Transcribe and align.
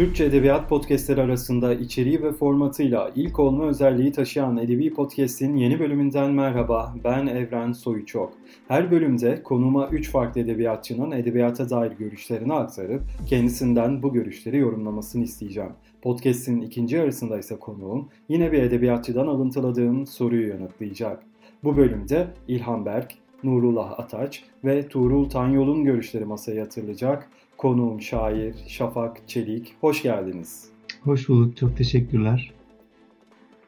Türkçe 0.00 0.24
Edebiyat 0.24 0.68
Podcastleri 0.68 1.20
arasında 1.20 1.74
içeriği 1.74 2.22
ve 2.22 2.32
formatıyla 2.32 3.10
ilk 3.16 3.38
olma 3.38 3.64
özelliği 3.64 4.12
taşıyan 4.12 4.56
Edebi 4.56 4.94
Podcast'in 4.94 5.56
yeni 5.56 5.80
bölümünden 5.80 6.30
merhaba. 6.30 6.94
Ben 7.04 7.26
Evren 7.26 7.72
Soyuçok. 7.72 8.32
Her 8.68 8.90
bölümde 8.90 9.42
konuma 9.42 9.88
3 9.88 10.10
farklı 10.10 10.40
edebiyatçının 10.40 11.10
edebiyata 11.10 11.70
dair 11.70 11.92
görüşlerini 11.92 12.52
aktarıp 12.52 13.02
kendisinden 13.26 14.02
bu 14.02 14.12
görüşleri 14.12 14.58
yorumlamasını 14.58 15.24
isteyeceğim. 15.24 15.72
Podcast'in 16.02 16.60
ikinci 16.60 16.96
yarısında 16.96 17.38
ise 17.38 17.58
konuğum 17.58 18.08
yine 18.28 18.52
bir 18.52 18.62
edebiyatçıdan 18.62 19.26
alıntıladığım 19.26 20.06
soruyu 20.06 20.48
yanıtlayacak. 20.48 21.22
Bu 21.64 21.76
bölümde 21.76 22.26
İlhan 22.48 22.86
Berk, 22.86 23.14
Nurullah 23.44 24.00
Ataç 24.00 24.44
ve 24.64 24.88
Tuğrul 24.88 25.30
Tanyol'un 25.30 25.84
görüşleri 25.84 26.24
masaya 26.24 26.54
yatırılacak. 26.54 27.28
Konuğum 27.60 28.00
şair 28.00 28.54
Şafak 28.66 29.28
Çelik. 29.28 29.74
Hoş 29.80 30.02
geldiniz. 30.02 30.70
Hoş 31.02 31.28
bulduk. 31.28 31.56
Çok 31.56 31.76
teşekkürler. 31.76 32.52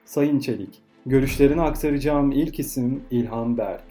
Sayın 0.05 0.39
Çelik, 0.39 0.83
görüşlerini 1.07 1.61
aktaracağım 1.63 2.33
ilk 2.33 2.59
isim 2.59 3.03
İlhan 3.11 3.59
Berk. 3.59 3.85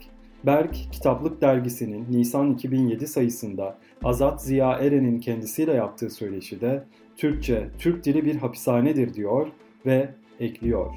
Berk, 0.46 0.74
Kitaplık 0.92 1.40
Dergisi'nin 1.40 2.06
Nisan 2.10 2.52
2007 2.52 3.06
sayısında 3.06 3.78
Azat 4.04 4.42
Ziya 4.42 4.72
Eren'in 4.72 5.20
kendisiyle 5.20 5.72
yaptığı 5.72 6.10
söyleşide 6.10 6.84
Türkçe, 7.16 7.68
Türk 7.78 8.04
dili 8.04 8.24
bir 8.24 8.36
hapishanedir 8.36 9.14
diyor 9.14 9.48
ve 9.86 10.14
ekliyor. 10.40 10.90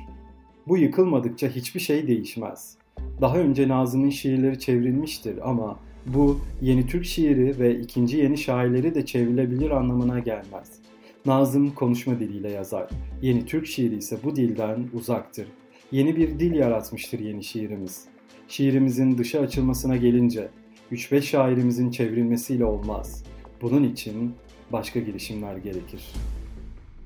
Bu 0.67 0.77
yıkılmadıkça 0.77 1.47
hiçbir 1.47 1.79
şey 1.79 2.07
değişmez. 2.07 2.77
Daha 3.21 3.37
önce 3.37 3.67
Nazım'ın 3.67 4.09
şiirleri 4.09 4.59
çevrilmiştir 4.59 5.49
ama 5.49 5.79
bu 6.05 6.39
yeni 6.61 6.87
Türk 6.87 7.05
şiiri 7.05 7.59
ve 7.59 7.79
ikinci 7.79 8.17
yeni 8.17 8.37
şairleri 8.37 8.95
de 8.95 9.05
çevrilebilir 9.05 9.71
anlamına 9.71 10.19
gelmez. 10.19 10.71
Nazım 11.25 11.71
konuşma 11.71 12.19
diliyle 12.19 12.51
yazar. 12.51 12.89
Yeni 13.21 13.45
Türk 13.45 13.67
şiiri 13.67 13.95
ise 13.95 14.17
bu 14.23 14.35
dilden 14.35 14.87
uzaktır. 14.93 15.47
Yeni 15.91 16.15
bir 16.15 16.39
dil 16.39 16.53
yaratmıştır 16.53 17.19
yeni 17.19 17.43
şiirimiz. 17.43 18.05
Şiirimizin 18.47 19.17
dışa 19.17 19.39
açılmasına 19.39 19.97
gelince 19.97 20.49
3-5 20.91 21.21
şairimizin 21.21 21.91
çevrilmesiyle 21.91 22.65
olmaz. 22.65 23.23
Bunun 23.61 23.83
için 23.83 24.33
başka 24.71 24.99
girişimler 24.99 25.57
gerekir. 25.57 26.01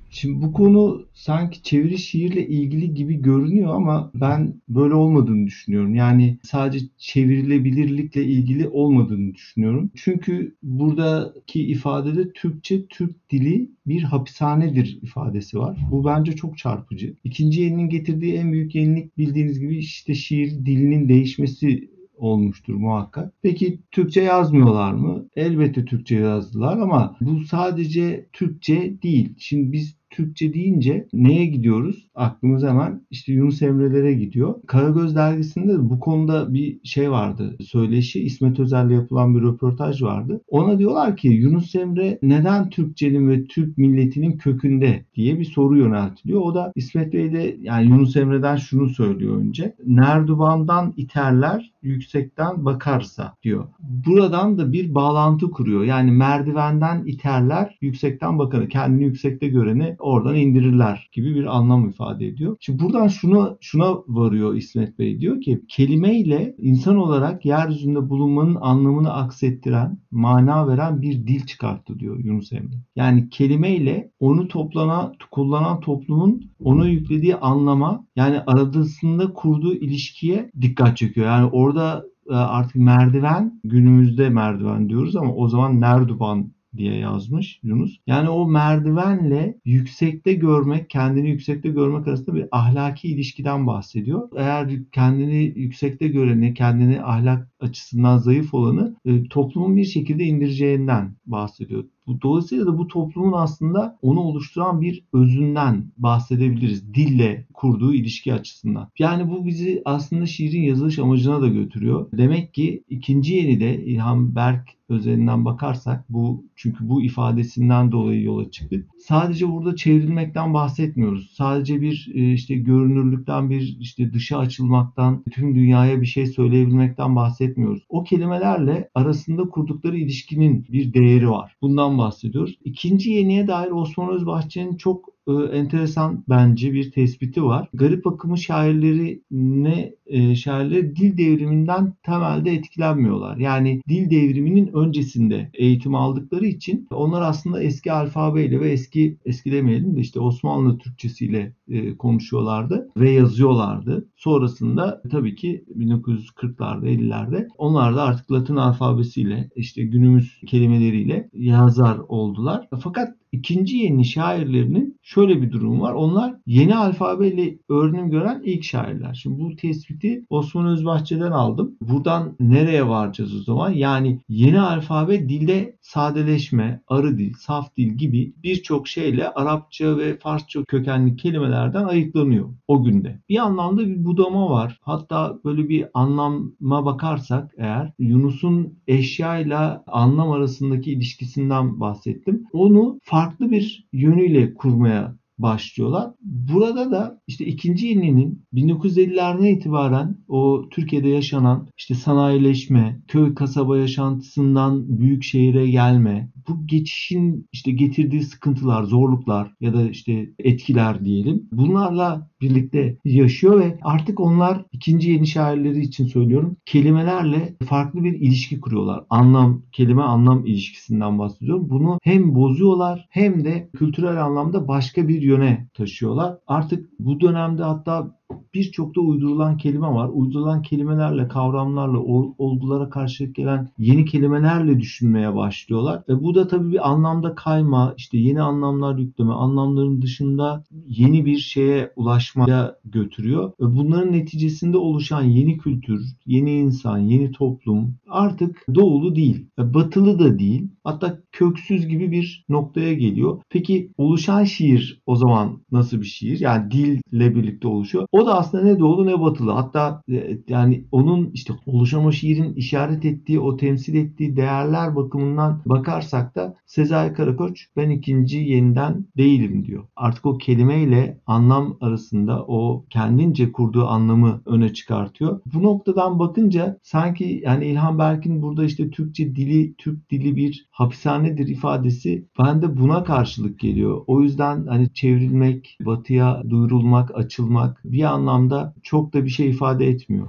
Şimdi 0.10 0.42
bu 0.42 0.54
konu 0.54 1.08
sanki 1.14 1.64
çeviri 1.64 1.98
şiirle 1.98 2.48
ilgili 2.48 2.94
gibi 2.94 3.22
görünüyor 3.22 3.76
ama 3.76 4.12
ben 4.16 4.62
böyle 4.70 4.94
olmadığını 4.94 5.48
düşünüyorum. 5.48 5.96
Yani 5.96 6.38
sadece 6.44 6.86
çevrilebilirlikle 6.98 8.26
ilgili 8.26 8.68
olmadığını 8.68 9.34
düşünüyorum. 9.34 9.92
Çünkü 9.96 10.56
buradaki 10.64 11.68
ifadede 11.68 12.34
Türkçe, 12.34 12.86
Türk 12.86 13.30
dili 13.30 13.72
bir 13.88 14.04
hapishanedir 14.04 15.00
ifadesi 15.02 15.60
var. 15.60 15.78
Bu 15.92 16.06
bence 16.06 16.32
çok 16.32 16.58
çarpıcı. 16.58 17.16
İkinci 17.24 17.62
yeninin 17.62 17.90
getirdiği 17.90 18.34
en 18.34 18.52
büyük 18.52 18.76
yenilik 18.76 19.18
bildiğiniz 19.18 19.60
gibi 19.60 19.78
işte 19.78 20.16
şiir 20.16 20.52
dilinin 20.52 21.10
değişmesi 21.10 21.90
olmuştur 22.20 22.74
muhakkak. 22.74 23.34
Peki 23.42 23.80
Türkçe 23.92 24.22
yazmıyorlar 24.22 24.94
mı? 24.94 25.26
Elbette 25.36 25.86
Türkçe 25.86 26.16
yazdılar 26.16 26.78
ama 26.78 27.18
bu 27.22 27.40
sadece 27.40 28.26
Türkçe 28.34 29.02
değil. 29.04 29.34
Şimdi 29.38 29.72
biz 29.72 29.99
Türkçe 30.20 30.54
deyince 30.54 31.08
neye 31.14 31.46
gidiyoruz? 31.46 32.08
Aklımız 32.16 32.64
hemen 32.64 33.02
işte 33.12 33.34
Yunus 33.34 33.62
Emre'lere 33.62 34.14
gidiyor. 34.14 34.56
Karagöz 34.68 35.16
dergisinde 35.16 35.74
de 35.74 35.90
bu 35.90 36.00
konuda 36.00 36.54
bir 36.54 36.80
şey 36.84 37.12
vardı. 37.12 37.58
Söyleşi 37.60 38.24
İsmet 38.24 38.60
Özel'le 38.60 38.90
yapılan 38.90 39.36
bir 39.36 39.42
röportaj 39.42 40.02
vardı. 40.02 40.42
Ona 40.48 40.80
diyorlar 40.80 41.18
ki 41.18 41.28
Yunus 41.28 41.76
Emre 41.76 42.20
neden 42.22 42.70
Türkçenin 42.70 43.30
ve 43.30 43.44
Türk 43.44 43.78
milletinin 43.78 44.38
kökünde 44.38 45.06
diye 45.16 45.40
bir 45.40 45.46
soru 45.46 45.78
yöneltiliyor. 45.78 46.42
O 46.42 46.56
da 46.56 46.72
İsmet 46.76 47.14
Bey 47.14 47.34
de 47.34 47.58
yani 47.62 47.90
Yunus 47.90 48.16
Emre'den 48.16 48.56
şunu 48.56 48.90
söylüyor 48.90 49.38
önce. 49.38 49.76
Nerduvan'dan 49.86 50.94
iterler 50.98 51.72
yüksekten 51.82 52.66
bakarsa 52.66 53.36
diyor. 53.44 53.68
Buradan 53.80 54.58
da 54.58 54.74
bir 54.74 54.96
bağlantı 54.96 55.52
kuruyor. 55.52 55.84
Yani 55.84 56.12
merdivenden 56.12 57.04
iterler 57.06 57.78
yüksekten 57.82 58.40
bakarı. 58.40 58.68
Kendini 58.68 59.04
yüksekte 59.04 59.48
göreni 59.48 59.96
oradan 60.10 60.36
indirirler 60.36 61.10
gibi 61.14 61.36
bir 61.36 61.58
anlam 61.58 61.90
ifade 61.90 62.28
ediyor. 62.28 62.58
Şimdi 62.60 62.84
buradan 62.84 63.08
şunu 63.08 63.58
şuna 63.62 63.96
varıyor 64.08 64.56
İsmet 64.56 65.00
Bey 65.00 65.22
diyor 65.22 65.42
ki 65.42 65.62
kelimeyle 65.68 66.56
insan 66.58 66.98
olarak 66.98 67.46
yeryüzünde 67.46 68.10
bulunmanın 68.10 68.58
anlamını 68.62 69.14
aksettiren, 69.14 69.98
mana 70.12 70.68
veren 70.68 71.02
bir 71.02 71.28
dil 71.28 71.46
çıkarttı 71.46 72.00
diyor 72.00 72.20
Yunus 72.24 72.54
Emre. 72.54 72.76
Yani 72.96 73.30
kelimeyle 73.30 74.12
onu 74.20 74.48
toplana, 74.48 75.12
kullanan 75.32 75.80
toplumun 75.80 76.52
ona 76.64 76.88
yüklediği 76.88 77.36
anlama 77.36 78.06
yani 78.16 78.40
aradığında 78.40 79.34
kurduğu 79.34 79.74
ilişkiye 79.74 80.52
dikkat 80.62 80.98
çekiyor. 80.98 81.28
Yani 81.28 81.50
orada 81.52 82.06
e, 82.30 82.34
artık 82.34 82.76
merdiven 82.76 83.60
günümüzde 83.64 84.30
merdiven 84.30 84.90
diyoruz 84.90 85.16
ama 85.16 85.34
o 85.36 85.48
zaman 85.48 85.82
nerduban 85.82 86.52
diye 86.78 86.96
yazmış 86.96 87.60
Yunus. 87.64 87.98
Yani 88.08 88.30
o 88.30 88.48
merdivenle 88.48 89.58
yüksekte 89.66 90.34
görmek, 90.34 90.90
kendini 90.90 91.30
yüksekte 91.30 91.70
görmek 91.70 92.08
arasında 92.08 92.36
bir 92.36 92.46
ahlaki 92.52 93.08
ilişkiden 93.08 93.68
bahsediyor. 93.68 94.30
Eğer 94.38 94.70
kendini 94.92 95.54
yüksekte 95.60 96.08
göreni, 96.08 96.54
kendini 96.54 97.04
ahlak 97.04 97.49
açısından 97.60 98.18
zayıf 98.18 98.54
olanı 98.54 98.96
e, 99.06 99.24
toplumun 99.24 99.76
bir 99.76 99.86
şekilde 99.86 100.24
indireceğinden 100.24 101.16
bahsediyor. 101.26 101.84
Dolayısıyla 102.22 102.66
da 102.66 102.78
bu 102.78 102.88
toplumun 102.88 103.34
aslında 103.34 103.98
onu 104.02 104.20
oluşturan 104.20 104.82
bir 104.82 105.04
özünden 105.14 105.92
bahsedebiliriz. 105.98 106.94
Dille 106.94 107.48
kurduğu 107.54 107.94
ilişki 107.94 108.34
açısından. 108.34 108.90
Yani 109.00 109.32
bu 109.32 109.46
bizi 109.46 109.82
aslında 109.86 110.26
şiirin 110.26 110.62
yazılış 110.62 111.00
amacına 111.00 111.42
da 111.42 111.48
götürüyor. 111.48 112.08
Demek 112.14 112.54
ki 112.54 112.84
ikinci 112.90 113.34
yeni 113.34 113.60
de 113.60 113.86
İlhan 113.86 114.36
Berk 114.36 114.70
özelinden 114.90 115.46
bakarsak 115.46 116.06
bu 116.10 116.46
çünkü 116.56 116.90
bu 116.90 117.02
ifadesinden 117.04 117.92
dolayı 117.92 118.24
yola 118.24 118.52
çıktık. 118.52 118.90
Sadece 119.08 119.52
burada 119.52 119.76
çevrilmekten 119.76 120.54
bahsetmiyoruz. 120.54 121.32
Sadece 121.34 121.82
bir 121.82 122.12
e, 122.14 122.34
işte 122.34 122.56
görünürlükten 122.56 123.50
bir 123.50 123.78
işte 123.80 124.14
dışa 124.14 124.38
açılmaktan, 124.38 125.24
tüm 125.32 125.56
dünyaya 125.56 126.02
bir 126.02 126.06
şey 126.06 126.26
söyleyebilmekten 126.28 127.16
bahsetmiyoruz. 127.16 127.49
O 127.90 128.04
kelimelerle 128.04 128.90
arasında 128.96 129.50
kurdukları 129.50 129.98
ilişkinin 129.98 130.66
bir 130.70 130.94
değeri 130.94 131.30
var. 131.30 131.56
Bundan 131.62 131.98
bahsediyoruz. 131.98 132.58
İkinci 132.64 133.10
yeniye 133.12 133.48
dair 133.48 133.72
Osman 133.72 134.10
Özbahçe'nin 134.10 134.78
çok 134.78 135.10
e, 135.30 135.58
enteresan 135.58 136.24
bence 136.30 136.74
bir 136.74 136.92
tespiti 136.92 137.44
var. 137.44 137.70
Garip 137.74 138.08
akımı 138.08 138.38
şairleri 138.38 139.22
ne 139.32 139.94
e, 140.06 140.36
şairleri 140.36 140.96
dil 140.96 141.18
devriminden 141.18 141.94
temelde 142.04 142.52
etkilenmiyorlar. 142.52 143.38
Yani 143.38 143.82
dil 143.90 144.10
devriminin 144.10 144.68
öncesinde 144.68 145.50
eğitim 145.54 145.96
aldıkları 145.96 146.46
için 146.46 146.88
onlar 146.92 147.22
aslında 147.22 147.64
eski 147.64 147.92
alfabeyle 147.92 148.60
ve 148.60 148.72
eski 148.72 149.18
eski 149.26 149.52
demeyelim 149.52 149.96
de 149.96 150.00
işte 150.00 150.20
Osmanlı 150.20 150.78
Türkçesiyle 150.78 151.54
e, 151.70 151.98
konuşuyorlardı 151.98 152.90
ve 152.98 153.10
yazıyorlardı. 153.12 154.08
Sonrasında 154.16 155.02
tabii 155.12 155.36
ki 155.36 155.66
1940'larda 155.78 156.86
50'lerde 156.86 157.48
onlar 157.58 157.96
da 157.96 158.04
artık 158.04 158.32
Latin 158.32 158.56
alfabesiyle 158.56 159.50
işte 159.56 159.84
günümüz 159.84 160.42
kelimeleriyle 160.48 161.30
yazar 161.34 161.98
oldular. 162.08 162.68
Fakat 162.84 163.19
ikinci 163.32 163.78
yeni 163.78 164.06
şairlerinin 164.06 165.00
şöyle 165.02 165.42
bir 165.42 165.52
durum 165.52 165.82
var. 165.82 165.94
Onlar 165.94 166.36
yeni 166.46 166.76
alfabeyle 166.76 167.58
öğrenim 167.70 168.10
gören 168.10 168.42
ilk 168.46 168.64
şairler. 168.64 169.14
Şimdi 169.14 169.40
bu 169.44 169.56
tespiti 169.56 170.26
Osman 170.30 170.66
Özbahçe'den 170.66 171.32
aldım. 171.32 171.76
Buradan 171.82 172.36
nereye 172.40 172.88
varacağız 172.88 173.36
o 173.36 173.44
zaman? 173.44 173.72
Yani 173.72 174.20
yeni 174.30 174.62
alfabe 174.62 175.30
dilde 175.30 175.78
sadeleşme, 175.82 176.82
arı 176.88 177.18
dil, 177.18 177.34
saf 177.40 177.78
dil 177.78 177.94
gibi 177.94 178.34
birçok 178.44 178.88
şeyle 178.88 179.30
Arapça 179.30 179.98
ve 179.98 180.18
Farsça 180.18 180.64
kökenli 180.64 181.16
kelimelerden 181.16 181.84
ayıklanıyor 181.84 182.50
o 182.68 182.84
günde. 182.84 183.20
Bir 183.30 183.38
anlamda 183.38 183.88
bir 183.88 184.06
budama 184.06 184.50
var. 184.50 184.80
Hatta 184.82 185.40
böyle 185.46 185.70
bir 185.70 185.86
anlama 185.94 186.86
bakarsak 186.86 187.52
eğer 187.58 187.94
Yunus'un 188.00 188.74
eşyayla 188.88 189.84
anlam 189.88 190.32
arasındaki 190.32 190.92
ilişkisinden 190.92 191.80
bahsettim. 191.80 192.44
Onu 192.54 193.00
farklı 193.04 193.19
bir 193.52 193.88
yönüyle 193.94 194.54
kurmaya 194.54 195.20
başlıyorlar. 195.40 196.12
Burada 196.22 196.92
da 196.92 197.22
işte 197.28 197.46
ikinci 197.46 197.88
yeninin 197.88 198.46
1950'lerden 198.54 199.46
itibaren 199.46 200.18
o 200.28 200.66
Türkiye'de 200.72 201.10
yaşanan 201.10 201.68
işte 201.78 201.96
sanayileşme, 201.96 203.02
köy 203.08 203.34
kasaba 203.34 203.78
yaşantısından 203.78 205.00
büyük 205.00 205.24
şehire 205.24 205.70
gelme, 205.70 206.30
bu 206.50 206.68
geçişin 206.68 207.48
işte 207.52 207.72
getirdiği 207.72 208.24
sıkıntılar, 208.24 208.84
zorluklar 208.84 209.54
ya 209.62 209.74
da 209.74 209.90
işte 209.90 210.30
etkiler 210.40 211.06
diyelim. 211.06 211.48
Bunlarla 211.52 212.30
birlikte 212.42 212.98
yaşıyor 213.06 213.60
ve 213.60 213.78
artık 213.82 214.20
onlar 214.20 214.66
ikinci 214.72 215.12
yeni 215.12 215.28
şairleri 215.28 215.82
için 215.82 216.06
söylüyorum 216.06 216.58
kelimelerle 216.66 217.56
farklı 217.66 218.04
bir 218.04 218.14
ilişki 218.14 218.60
kuruyorlar. 218.60 219.04
Anlam, 219.10 219.62
kelime 219.72 220.02
anlam 220.02 220.46
ilişkisinden 220.46 221.20
bahsediyorum. 221.20 221.70
Bunu 221.70 222.00
hem 222.04 222.36
bozuyorlar 222.36 223.08
hem 223.10 223.46
de 223.46 223.70
kültürel 223.76 224.26
anlamda 224.26 224.68
başka 224.68 225.08
bir 225.08 225.22
yöne 225.22 225.68
taşıyorlar. 225.74 226.38
Artık 226.48 226.90
bu 227.00 227.20
dönemde 227.20 227.64
hatta 227.64 228.19
birçok 228.54 228.96
da 228.96 229.02
uydurulan 229.02 229.58
kelime 229.58 229.88
var. 229.88 230.10
Uydurulan 230.14 230.62
kelimelerle, 230.62 231.28
kavramlarla, 231.28 232.00
olgulara 232.38 232.90
karşılık 232.90 233.36
gelen 233.36 233.70
yeni 233.78 234.06
kelimelerle 234.06 234.80
düşünmeye 234.80 235.36
başlıyorlar. 235.36 236.04
Ve 236.10 236.24
bu 236.24 236.36
da 236.36 236.48
tabii 236.48 236.72
bir 236.72 236.90
anlamda 236.90 237.36
kayma, 237.36 237.94
işte 237.98 238.18
yeni 238.18 238.42
anlamlar 238.42 238.98
yükleme, 238.98 239.34
anlamların 239.34 240.02
dışında 240.02 240.64
yeni 240.88 241.26
bir 241.26 241.38
şeye 241.38 241.92
ulaşmaya 241.96 242.76
götürüyor. 242.86 243.52
Ve 243.60 243.76
bunların 243.76 244.14
neticesinde 244.14 244.78
oluşan 244.78 245.24
yeni 245.24 245.58
kültür, 245.58 246.06
yeni 246.26 246.52
insan, 246.60 246.98
yeni 246.98 247.32
toplum 247.32 247.96
artık 248.10 248.66
doğulu 248.76 249.16
değil, 249.16 249.46
batılı 249.58 250.20
da 250.20 250.40
değil. 250.40 250.68
Hatta 250.84 251.20
köksüz 251.32 251.88
gibi 251.88 252.12
bir 252.12 252.46
noktaya 252.50 252.94
geliyor. 252.94 253.42
Peki 253.50 253.92
oluşan 253.98 254.44
şiir 254.44 255.02
o 255.06 255.16
zaman 255.16 255.62
nasıl 255.72 256.02
bir 256.02 256.06
şiir? 256.06 256.40
Yani 256.40 256.72
dille 256.72 257.36
birlikte 257.36 257.68
oluşuyor. 257.68 258.06
O 258.12 258.19
da 258.26 258.38
aslında 258.38 258.64
ne 258.64 258.80
doğulu 258.80 259.08
ne 259.08 259.22
batılı. 259.22 259.52
Hatta 259.52 260.02
e, 260.12 260.38
yani 260.48 260.84
onun 260.92 261.30
işte 261.34 261.54
oluşan 261.66 262.06
o 262.06 262.12
şiirin 262.12 262.54
işaret 262.54 263.06
ettiği, 263.06 263.40
o 263.40 263.58
temsil 263.58 263.96
ettiği 263.96 264.36
değerler 264.36 264.96
bakımından 264.96 265.62
bakarsak 265.66 266.36
da 266.36 266.56
Sezai 266.66 267.14
Karakoç 267.14 267.68
ben 267.76 267.90
ikinci 267.90 268.38
yeniden 268.38 269.06
değilim 269.18 269.66
diyor. 269.66 269.84
Artık 269.96 270.26
o 270.26 270.38
kelimeyle 270.38 271.22
anlam 271.28 271.78
arasında 271.82 272.46
o 272.48 272.86
kendince 272.90 273.52
kurduğu 273.52 273.86
anlamı 273.86 274.42
öne 274.46 274.74
çıkartıyor. 274.74 275.42
Bu 275.54 275.64
noktadan 275.64 276.20
bakınca 276.20 276.78
sanki 276.84 277.42
yani 277.46 277.66
İlhan 277.66 278.00
Berk'in 278.00 278.42
burada 278.42 278.66
işte 278.66 278.90
Türkçe 278.90 279.36
dili, 279.36 279.74
Türk 279.78 280.12
dili 280.12 280.36
bir 280.36 280.68
hapishanedir 280.72 281.48
ifadesi 281.48 282.26
bende 282.40 282.78
buna 282.78 283.04
karşılık 283.04 283.60
geliyor. 283.60 284.02
O 284.08 284.22
yüzden 284.22 284.66
hani 284.68 284.94
çevrilmek, 284.94 285.78
batıya 285.82 286.44
duyurulmak, 286.50 287.18
açılmak 287.18 287.82
bir 287.86 287.98
anlamda 288.10 288.74
çok 288.84 289.14
da 289.14 289.26
bir 289.26 289.30
şey 289.30 289.50
ifade 289.50 289.88
etmiyor. 289.88 290.28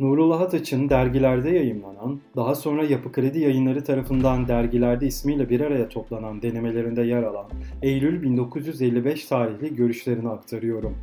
Nurullah 0.00 0.40
Ataç'ın 0.40 0.88
dergilerde 0.88 1.50
yayımlanan, 1.50 2.20
daha 2.36 2.54
sonra 2.54 2.84
Yapı 2.84 3.12
Kredi 3.12 3.38
Yayınları 3.38 3.84
tarafından 3.84 4.48
dergilerde 4.48 5.06
ismiyle 5.06 5.50
bir 5.50 5.60
araya 5.60 5.88
toplanan 5.88 6.42
denemelerinde 6.42 7.02
yer 7.02 7.22
alan 7.22 7.46
Eylül 7.82 8.22
1955 8.22 9.26
tarihli 9.26 9.74
görüşlerini 9.76 10.28
aktarıyorum. 10.28 10.96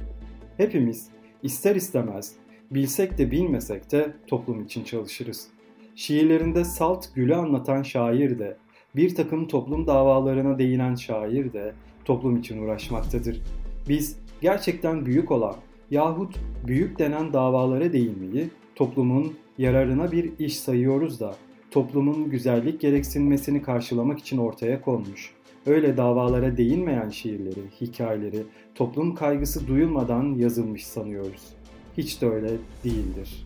Hepimiz 0.57 1.07
ister 1.44 1.75
istemez, 1.75 2.33
bilsek 2.71 3.18
de 3.18 3.31
bilmesek 3.31 3.92
de 3.92 4.13
toplum 4.27 4.63
için 4.63 4.83
çalışırız. 4.83 5.48
Şiirlerinde 5.95 6.63
salt 6.63 7.16
gülü 7.16 7.36
anlatan 7.36 7.83
şair 7.83 8.39
de, 8.39 8.57
bir 8.95 9.16
takım 9.16 9.48
toplum 9.48 9.88
davalarına 9.88 10.60
değinen 10.60 10.95
şair 10.95 11.54
de 11.54 11.74
toplum 12.06 12.38
için 12.38 12.62
uğraşmaktadır. 12.62 13.42
Biz 13.88 14.16
gerçekten 14.42 15.06
büyük 15.06 15.31
olan 15.31 15.56
yahut 15.92 16.36
büyük 16.68 17.00
denen 17.00 17.34
davalara 17.34 17.94
değinmeyi 17.94 18.50
toplumun 18.76 19.34
yararına 19.58 20.12
bir 20.12 20.31
iş 20.40 20.60
sayıyoruz 20.60 21.20
da 21.20 21.36
toplumun 21.72 22.30
güzellik 22.30 22.81
gereksinmesini 22.81 23.62
karşılamak 23.62 24.20
için 24.20 24.38
ortaya 24.38 24.81
konmuş. 24.81 25.34
Öyle 25.66 25.98
davalara 25.98 26.58
değinmeyen 26.58 27.10
şiirleri, 27.10 27.62
hikayeleri 27.81 28.44
toplum 28.76 29.16
kaygısı 29.16 29.68
duyulmadan 29.68 30.36
yazılmış 30.36 30.86
sanıyoruz. 30.86 31.42
Hiç 31.98 32.22
de 32.22 32.30
öyle 32.30 32.50
değildir. 32.84 33.46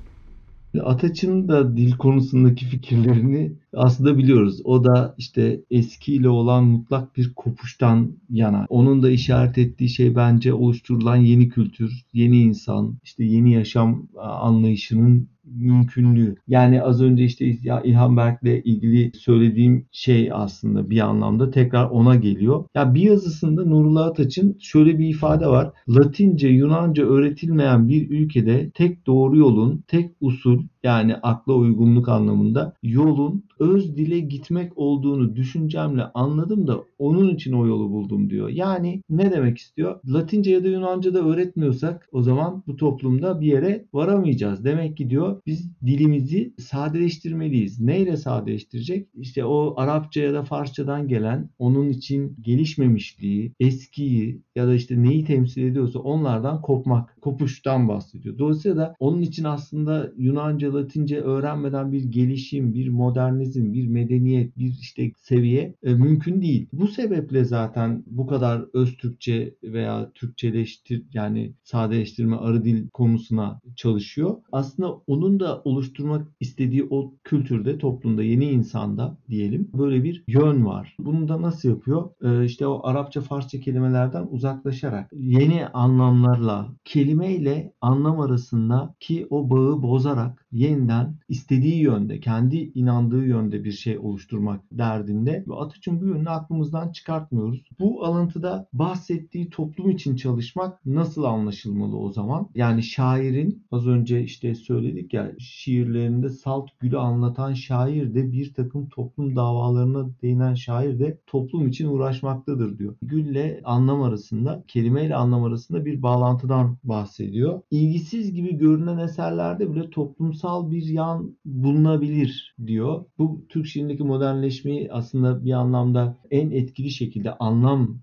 Ataç'ın 0.84 1.48
da 1.48 1.78
dil 1.78 1.98
konusundaki 1.98 2.66
fikirlerini 2.66 3.52
aslında 3.75 4.18
biliyoruz. 4.18 4.62
O 4.64 4.84
da 4.84 5.16
işte 5.18 5.62
eskiyle 5.72 6.30
olan 6.30 6.64
mutlak 6.64 7.18
bir 7.18 7.34
kopuştan 7.34 8.12
yana. 8.30 8.66
Onun 8.70 9.04
da 9.04 9.10
işaret 9.10 9.58
ettiği 9.58 9.90
şey 9.90 10.16
bence 10.16 10.54
oluşturulan 10.54 11.16
yeni 11.16 11.50
kültür, 11.50 12.06
yeni 12.14 12.42
insan, 12.42 12.98
işte 13.04 13.24
yeni 13.24 13.54
yaşam 13.54 14.08
anlayışının 14.20 15.28
mümkünlüğü. 15.46 16.36
Yani 16.48 16.81
az 16.81 17.02
önce 17.02 17.24
işte 17.24 17.46
İlhan 17.84 18.18
Berk'le 18.18 18.66
ilgili 18.66 19.12
söylediğim 19.16 19.86
şey 19.92 20.30
aslında 20.34 20.90
bir 20.90 21.00
anlamda 21.00 21.52
tekrar 21.52 21.86
ona 21.86 22.16
geliyor. 22.16 22.66
Ya 22.75 22.94
bir 22.94 23.02
yazısında 23.02 23.66
Nurullah 23.66 24.06
Ataç'ın 24.06 24.58
şöyle 24.60 25.00
bir 25.00 25.08
ifade 25.08 25.48
var. 25.48 25.72
Latince, 25.90 26.48
Yunanca 26.48 27.06
öğretilmeyen 27.06 27.88
bir 27.88 28.10
ülkede 28.10 28.70
tek 28.70 29.08
doğru 29.08 29.38
yolun, 29.38 29.84
tek 29.88 30.12
usul 30.22 30.64
yani 30.84 31.16
akla 31.16 31.54
uygunluk 31.54 32.10
anlamında 32.10 32.74
yolun 32.84 33.44
öz 33.63 33.98
dile 33.98 34.19
gitmek 34.19 34.77
olduğunu 34.77 35.36
düşüncemle 35.36 36.04
anladım 36.13 36.68
da 36.68 36.83
onun 37.00 37.30
için 37.30 37.54
o 37.54 37.68
yolu 37.68 37.89
buldum 37.89 38.30
diyor. 38.30 38.50
Yani 38.50 39.01
ne 39.10 39.31
demek 39.31 39.57
istiyor? 39.57 40.00
Latince 40.07 40.51
ya 40.51 40.63
da 40.63 40.68
Yunanca 40.68 41.13
da 41.13 41.19
öğretmiyorsak 41.19 42.10
o 42.12 42.21
zaman 42.21 42.63
bu 42.68 42.75
toplumda 42.75 43.42
bir 43.42 43.48
yere 43.48 43.86
varamayacağız. 43.94 44.65
Demek 44.65 44.98
ki 44.98 45.10
diyor 45.10 45.42
biz 45.45 45.69
dilimizi 45.86 46.54
sadeleştirmeliyiz. 46.60 47.80
Neyle 47.80 48.18
sadeleştirecek? 48.18 49.07
İşte 49.15 49.45
o 49.45 49.74
Arapça 49.77 50.21
ya 50.21 50.33
da 50.33 50.44
Farsçadan 50.44 51.07
gelen 51.07 51.50
onun 51.60 51.89
için 51.89 52.38
gelişmemişliği, 52.42 53.54
eskiyi 53.60 54.42
ya 54.56 54.68
da 54.68 54.74
işte 54.74 55.04
neyi 55.04 55.25
temsil 55.25 55.63
ediyorsa 55.63 56.00
onlardan 56.00 56.62
kopmak, 56.62 57.21
kopuştan 57.21 57.88
bahsediyor. 57.88 58.38
Dolayısıyla 58.38 58.77
da 58.77 58.95
onun 59.00 59.21
için 59.21 59.44
aslında 59.44 60.12
Yunanca, 60.18 60.74
Latince 60.74 61.21
öğrenmeden 61.21 61.92
bir 61.92 62.04
gelişim, 62.04 62.74
bir 62.74 62.89
modernizm, 62.89 63.53
bir 63.56 63.88
medeniyet, 63.88 64.58
bir 64.58 64.74
işte 64.82 65.12
seviye 65.18 65.76
e, 65.84 65.94
mümkün 65.94 66.42
değil. 66.42 66.68
Bu 66.74 66.88
sebeple 66.88 67.46
zaten 67.46 68.04
bu 68.08 68.28
kadar 68.28 68.66
öz 68.74 68.98
Türkçe 68.98 69.54
veya 69.64 70.12
Türkçeleştir 70.16 71.04
yani 71.14 71.54
sadeleştirme 71.64 72.36
arı 72.36 72.66
dil 72.66 72.90
konusuna 72.90 73.62
çalışıyor. 73.76 74.38
Aslında 74.52 74.94
onun 75.08 75.40
da 75.40 75.62
oluşturmak 75.64 76.28
istediği 76.40 76.88
o 76.90 77.14
kültürde, 77.24 77.78
toplumda, 77.78 78.24
yeni 78.24 78.46
insanda 78.46 79.18
diyelim 79.30 79.70
böyle 79.78 80.04
bir 80.04 80.24
yön 80.28 80.66
var. 80.66 80.96
Bunu 81.00 81.28
da 81.28 81.42
nasıl 81.42 81.70
yapıyor? 81.70 82.10
Ee, 82.24 82.46
işte 82.46 82.68
o 82.68 82.82
Arapça, 82.84 83.22
Farsça 83.22 83.60
kelimelerden 83.60 84.28
uzaklaşarak 84.32 85.12
yeni 85.14 85.68
anlamlarla 85.68 86.70
kelimeyle 86.86 87.74
anlam 87.82 88.20
arasında 88.20 88.96
ki 89.00 89.28
o 89.30 89.50
bağı 89.50 89.82
bozarak 89.82 90.43
yeniden 90.54 91.16
istediği 91.30 91.82
yönde, 91.82 92.20
kendi 92.20 92.58
inandığı 92.58 93.26
yönde 93.26 93.64
bir 93.64 93.72
şey 93.72 93.98
oluşturmak 93.98 94.62
derdinde 94.72 95.44
ve 95.48 95.56
Atatürk'ün 95.56 96.02
bu 96.02 96.06
yönünü 96.06 96.30
aklımızdan 96.30 96.92
çıkartmıyoruz. 96.92 97.64
Bu 97.80 98.06
alıntıda 98.06 98.68
bahsettiği 98.74 99.50
toplum 99.50 99.89
için 99.89 100.16
çalışmak 100.16 100.86
nasıl 100.86 101.24
anlaşılmalı 101.24 101.98
o 101.98 102.12
zaman? 102.12 102.50
Yani 102.56 102.84
şairin 102.84 103.66
az 103.72 103.88
önce 103.88 104.24
işte 104.24 104.56
söyledik 104.56 105.13
ya 105.13 105.32
şiirlerinde 105.39 106.30
salt 106.30 106.70
gülü 106.80 106.98
anlatan 106.98 107.54
şair 107.54 108.13
de 108.13 108.32
bir 108.32 108.54
takım 108.54 108.89
toplum 108.89 109.36
davalarına 109.36 110.10
değinen 110.22 110.54
şair 110.54 111.00
de 111.00 111.18
toplum 111.27 111.68
için 111.68 111.88
uğraşmaktadır 111.88 112.77
diyor. 112.77 112.96
Gülle 113.01 113.62
anlam 113.63 114.01
arasında, 114.01 114.63
kelimeyle 114.68 115.16
anlam 115.16 115.44
arasında 115.44 115.86
bir 115.86 116.01
bağlantıdan 116.01 116.77
bahsediyor. 116.84 117.62
İlgisiz 117.72 118.34
gibi 118.34 118.58
görünen 118.58 118.98
eserlerde 118.98 119.72
bile 119.72 119.89
toplumsal 119.89 120.43
bir 120.44 120.86
yan 120.88 121.38
bulunabilir 121.46 122.56
diyor. 122.66 123.06
Bu 123.18 123.46
Türk 123.50 123.68
şiirindeki 123.68 124.04
modernleşmeyi 124.04 124.92
aslında 124.92 125.46
bir 125.46 125.52
anlamda 125.52 126.18
en 126.32 126.52
etkili 126.52 126.92
şekilde 126.92 127.34
anlam 127.34 128.02